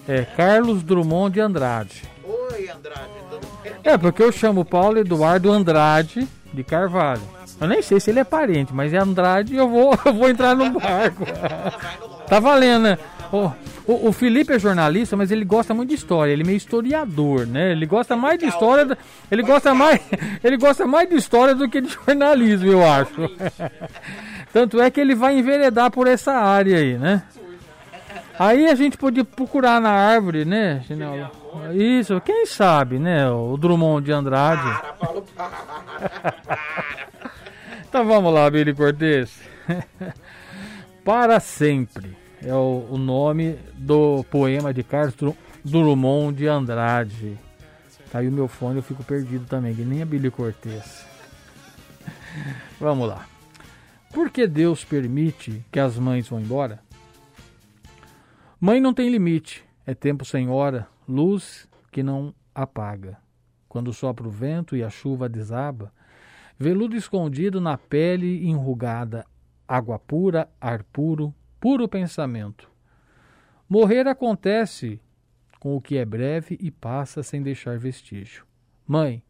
[0.08, 2.04] É Carlos Drummond de Andrade.
[2.24, 3.23] Oi, Andrade.
[3.84, 7.22] É, porque eu chamo o Paulo Eduardo Andrade de Carvalho.
[7.60, 10.30] Eu nem sei se ele é parente, mas é Andrade e eu vou, eu vou
[10.30, 11.26] entrar no barco.
[12.28, 12.98] tá valendo, né?
[13.32, 13.52] O,
[13.86, 16.32] o, o Felipe é jornalista, mas ele gosta muito de história.
[16.32, 17.72] Ele é meio historiador, né?
[17.72, 18.98] Ele gosta mais de história.
[19.30, 20.00] Ele gosta mais,
[20.44, 23.30] ele gosta mais de história do que de jornalismo, eu acho.
[24.54, 27.24] Tanto é que ele vai enveredar por essa área aí, né?
[28.40, 31.30] Aí a gente podia procurar na árvore, né, Chinelo?
[31.74, 33.30] Isso, quem sabe, né?
[33.30, 34.68] O Drummond de Andrade.
[37.88, 39.40] Então vamos lá, Billy Cortez.
[41.06, 47.38] Para sempre é o, o nome do poema de Carlos Dru- Drummond de Andrade.
[48.12, 51.06] Tá aí o meu fone, eu fico perdido também, que nem a Billy Cortez.
[52.80, 53.26] Vamos lá.
[54.14, 56.80] Por que Deus permite que as mães vão embora?
[58.66, 63.18] Mãe não tem limite, é tempo sem hora, luz que não apaga.
[63.68, 65.92] Quando sopra o vento e a chuva desaba,
[66.58, 69.26] veludo escondido na pele enrugada,
[69.68, 72.72] água pura, ar puro, puro pensamento.
[73.68, 75.02] Morrer acontece
[75.60, 78.46] com o que é breve e passa sem deixar vestígio.
[78.88, 79.22] Mãe,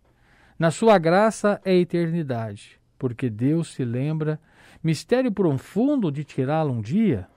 [0.59, 4.39] na sua graça é eternidade, porque Deus se lembra,
[4.83, 7.27] mistério profundo de tirá-lo um dia.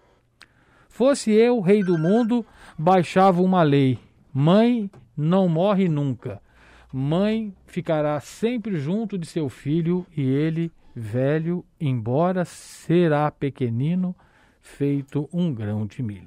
[0.97, 2.43] Fosse eu, rei do mundo,
[2.79, 3.99] baixava uma lei.
[4.33, 6.41] Mãe não morre nunca.
[6.91, 14.17] Mãe ficará sempre junto de seu filho e ele, velho, embora será pequenino,
[14.63, 16.25] feito um grão de milho.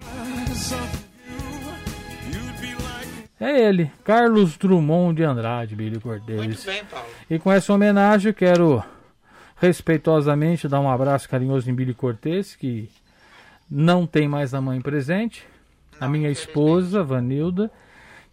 [3.39, 6.43] É ele, Carlos Drummond de Andrade, Billy Cordeiro.
[6.43, 7.07] Muito bem, Paulo.
[7.27, 8.83] E com essa homenagem, quero
[9.55, 12.87] respeitosamente dar um abraço carinhoso em Billy Cortez, que
[13.69, 15.45] não tem mais a mãe presente.
[15.99, 17.69] a minha esposa, Vanilda,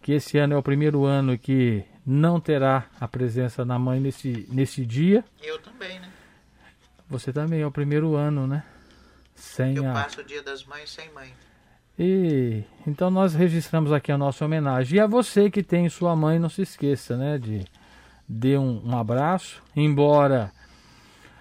[0.01, 4.47] que esse ano é o primeiro ano que não terá a presença da mãe nesse,
[4.49, 5.25] nesse dia.
[5.43, 6.09] Eu também, né?
[7.09, 8.63] Você também é o primeiro ano, né?
[9.35, 9.93] Sem Eu a.
[9.93, 11.33] passo o dia das mães sem mãe.
[11.99, 14.97] E então nós registramos aqui a nossa homenagem.
[14.97, 17.65] E a você que tem sua mãe, não se esqueça, né, de
[18.27, 19.61] dê um, um abraço.
[19.75, 20.51] Embora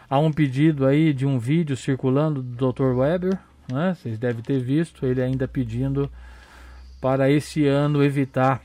[0.08, 2.94] há um pedido aí de um vídeo circulando do Dr.
[2.96, 3.38] Weber,
[3.72, 3.94] né?
[3.94, 6.10] Vocês devem ter visto ele ainda pedindo
[7.00, 8.62] para esse ano evitar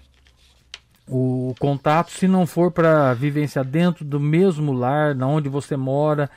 [1.07, 6.29] o contato, se não for para vivenciar dentro do mesmo lar, na onde você mora,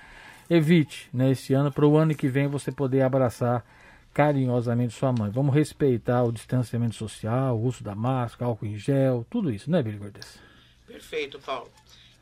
[0.50, 3.64] evite, né, esse ano para o ano que vem você poder abraçar
[4.12, 5.30] carinhosamente sua mãe.
[5.30, 9.82] Vamos respeitar o distanciamento social, o uso da máscara, álcool em gel, tudo isso, né,
[9.82, 10.38] Billy Cortez?
[10.86, 11.70] Perfeito, Paulo.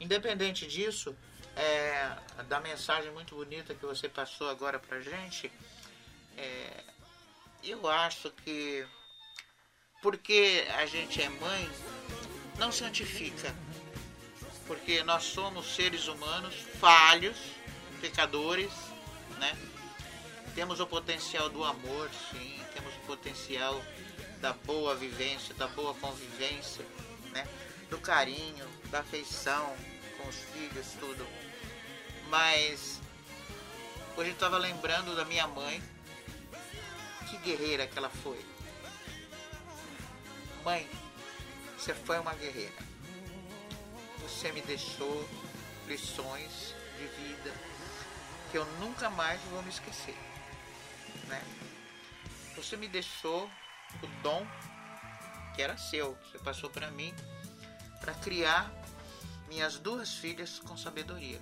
[0.01, 1.15] Independente disso,
[1.57, 2.11] é,
[2.49, 5.51] da mensagem muito bonita que você passou agora pra gente,
[6.37, 6.85] é,
[7.63, 8.87] eu acho que
[10.03, 11.71] porque a gente é mãe,
[12.59, 13.55] não santifica.
[14.67, 17.37] Porque nós somos seres humanos falhos,
[18.01, 18.73] pecadores,
[19.39, 19.57] né?
[20.55, 23.81] Temos o potencial do amor, sim, temos o potencial
[24.41, 26.85] da boa vivência, da boa convivência,
[27.31, 27.47] né?
[27.89, 29.75] Do carinho, da afeição
[30.17, 31.27] com os filhos, tudo.
[32.29, 33.01] Mas
[34.17, 35.83] hoje eu estava lembrando da minha mãe,
[37.33, 38.45] que guerreira que ela foi.
[40.63, 40.87] Mãe,
[41.79, 42.75] você foi uma guerreira.
[44.19, 45.27] Você me deixou
[45.89, 47.55] lições de vida
[48.51, 50.17] que eu nunca mais vou me esquecer.
[51.27, 51.43] Né?
[52.55, 53.51] Você me deixou
[54.03, 54.47] o dom
[55.55, 57.15] que era seu, você passou para mim,
[57.99, 58.71] para criar
[59.49, 61.41] minhas duas filhas com sabedoria.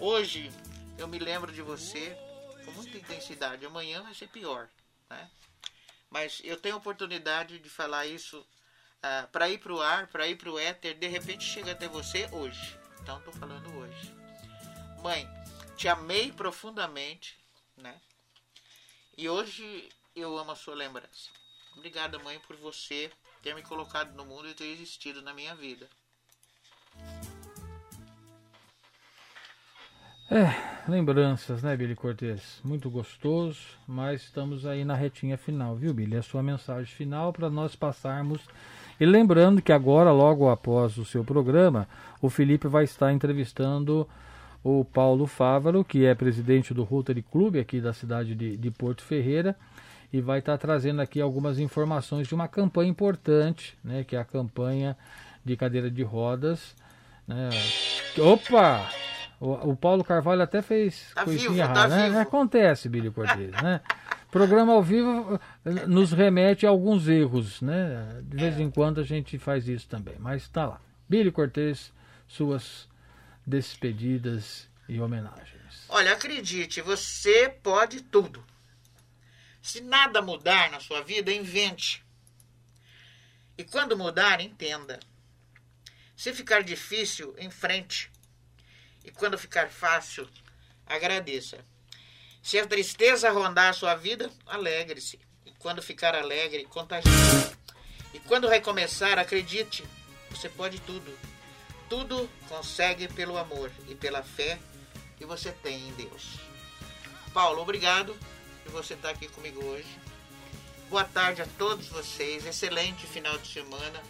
[0.00, 0.50] Hoje
[0.96, 2.16] eu me lembro de você
[2.68, 3.64] com muita intensidade.
[3.64, 4.68] Amanhã vai ser pior,
[5.08, 5.30] né?
[6.10, 8.46] Mas eu tenho oportunidade de falar isso
[9.32, 12.28] para ir para o ar, para ir para o éter, de repente chega até você
[12.32, 12.78] hoje.
[13.00, 14.14] Então estou falando hoje.
[15.02, 15.28] Mãe,
[15.76, 17.38] te amei profundamente,
[17.76, 17.98] né?
[19.16, 21.30] E hoje eu amo a sua lembrança.
[21.76, 23.10] Obrigada, mãe, por você
[23.42, 25.88] ter me colocado no mundo e ter existido na minha vida.
[30.30, 30.54] É,
[30.86, 32.60] lembranças, né, Billy Cortez?
[32.62, 36.18] Muito gostoso, mas estamos aí na retinha final, viu, Billy?
[36.18, 38.42] A sua mensagem final para nós passarmos.
[39.00, 41.88] E lembrando que agora, logo após o seu programa,
[42.20, 44.06] o Felipe vai estar entrevistando
[44.62, 49.02] o Paulo Fávaro, que é presidente do Rotary Club aqui da cidade de, de Porto
[49.02, 49.56] Ferreira,
[50.12, 54.26] e vai estar trazendo aqui algumas informações de uma campanha importante, né, que é a
[54.26, 54.94] campanha
[55.42, 56.76] de cadeira de rodas.
[57.26, 57.48] Né?
[58.18, 58.90] Opa!
[59.40, 62.08] O, o Paulo Carvalho até fez Tá coisinha vivo, tá errada, né?
[62.08, 62.18] vivo.
[62.18, 63.80] Acontece, Billy Cortez, né?
[64.30, 68.20] Programa ao vivo eh, nos remete a alguns erros, né?
[68.24, 70.80] De vez em quando a gente faz isso também, mas tá lá.
[71.08, 71.92] Billy Cortez,
[72.26, 72.88] suas
[73.46, 75.86] despedidas e homenagens.
[75.88, 78.44] Olha, acredite, você pode tudo.
[79.62, 82.04] Se nada mudar na sua vida, invente.
[83.56, 84.98] E quando mudar, entenda.
[86.16, 88.10] Se ficar difícil, enfrente.
[89.04, 90.28] E quando ficar fácil,
[90.86, 91.64] agradeça.
[92.42, 95.18] Se a tristeza rondar a sua vida, alegre-se.
[95.44, 97.08] E quando ficar alegre, contagie.
[98.14, 99.84] E quando recomeçar, acredite,
[100.30, 101.16] você pode tudo.
[101.88, 104.58] Tudo consegue pelo amor e pela fé
[105.16, 106.38] que você tem em Deus.
[107.32, 108.16] Paulo, obrigado
[108.64, 109.88] por você estar aqui comigo hoje.
[110.88, 112.46] Boa tarde a todos vocês.
[112.46, 114.02] Excelente final de semana.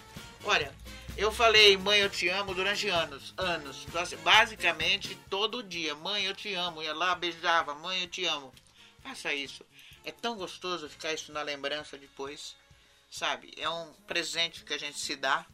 [0.45, 0.73] Olha,
[1.19, 3.85] eu falei, mãe, eu te amo durante anos, anos.
[3.87, 6.83] Então, assim, Basicamente todo dia, mãe, eu te amo.
[6.83, 8.55] Ia lá, beijava, mãe, eu te amo.
[9.03, 9.67] Faça isso.
[10.05, 12.57] É tão gostoso ficar isso na lembrança depois,
[13.11, 13.53] sabe?
[13.57, 15.45] É um presente que a gente se dá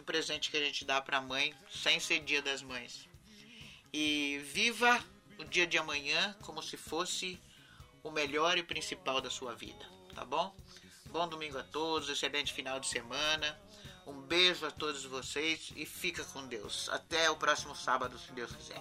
[0.00, 3.08] um presente que a gente dá pra mãe sem ser dia das mães.
[3.92, 5.02] E viva
[5.38, 7.38] o dia de amanhã como se fosse
[8.02, 9.84] o melhor e principal da sua vida,
[10.14, 10.54] tá bom?
[11.06, 13.60] Bom domingo a todos, excelente final de semana.
[14.06, 16.88] Um beijo a todos vocês e fica com Deus.
[16.90, 18.80] Até o próximo sábado, se Deus quiser.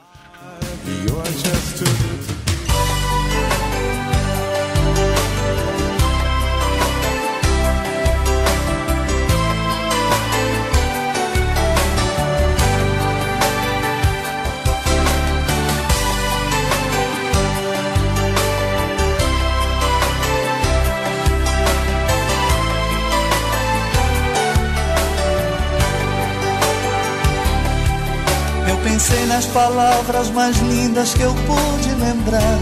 [29.39, 32.59] Nas palavras mais lindas que eu pude lembrar.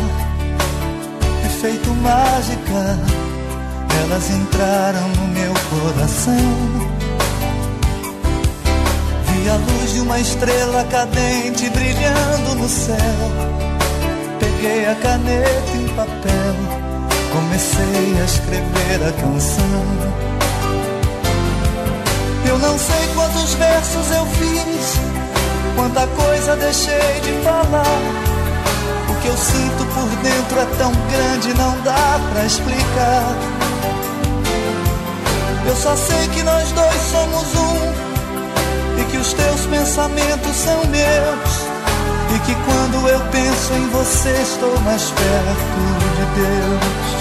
[1.43, 2.99] E feito mágica,
[4.03, 6.35] elas entraram no meu coração.
[9.25, 12.95] Vi a luz de uma estrela cadente brilhando no céu.
[14.39, 16.55] Peguei a caneta e papel,
[17.33, 20.17] comecei a escrever a canção.
[22.47, 25.06] Eu não sei quantos versos eu fiz,
[25.77, 28.01] quanta coisa deixei de falar.
[29.09, 33.35] O que eu sinto por dentro é tão grande, não dá pra explicar.
[35.67, 41.67] Eu só sei que nós dois somos um, e que os teus pensamentos são meus.
[42.35, 45.79] E que quando eu penso em você, estou mais perto
[46.15, 47.17] de Deus.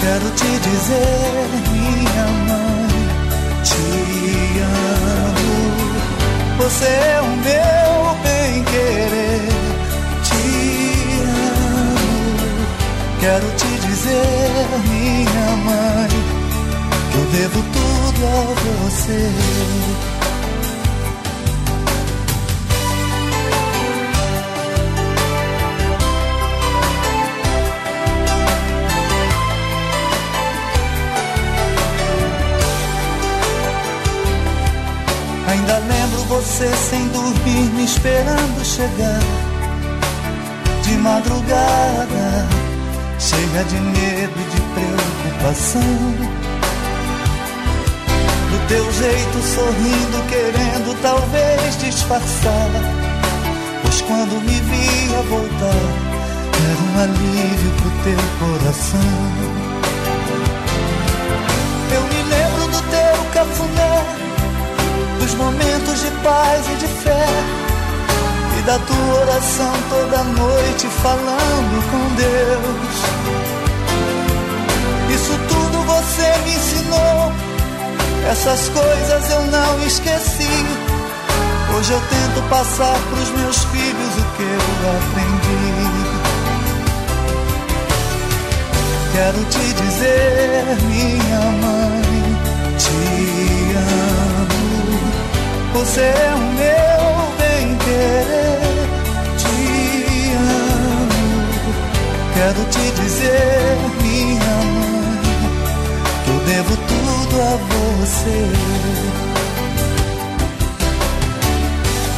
[0.00, 3.08] Quero te dizer, minha mãe,
[3.64, 5.45] te amo.
[6.58, 9.48] Você é o meu bem-querer,
[10.24, 10.42] te
[11.22, 12.66] amo.
[13.20, 16.08] Quero te dizer, minha mãe,
[17.12, 18.38] que eu devo tudo a
[18.88, 20.15] você.
[36.36, 39.20] Você sem dormir, me esperando chegar.
[40.82, 42.46] De madrugada,
[43.18, 45.80] cheia de medo e de preocupação.
[48.50, 52.70] Do teu jeito sorrindo, querendo talvez disfarçar.
[53.82, 55.86] Pois quando me via voltar,
[56.68, 59.65] era um alívio pro teu coração.
[66.26, 67.28] Paz e de fé
[68.58, 72.94] e da tua oração toda noite falando com Deus.
[75.14, 77.32] Isso tudo você me ensinou,
[78.28, 80.66] essas coisas eu não esqueci.
[81.76, 84.62] Hoje eu tento passar pros meus filhos o que eu
[84.98, 85.86] aprendi.
[89.12, 92.36] Quero te dizer, minha mãe,
[92.78, 94.05] te amo.
[95.76, 97.02] Você é o meu
[97.36, 98.60] bem-querer,
[99.36, 101.70] te amo.
[102.34, 105.20] Quero te dizer, minha mãe,
[106.24, 108.38] que eu devo tudo a você.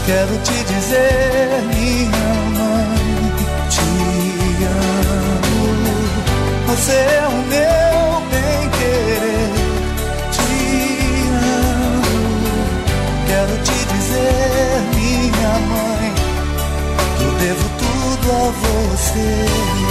[0.07, 3.07] Quero te dizer, minha mãe,
[3.69, 3.91] te
[4.67, 5.59] amo.
[6.69, 8.48] Você é o meu bem-querer,
[14.29, 16.15] dizer, minha mãe,
[17.21, 19.88] eu devo tudo a você.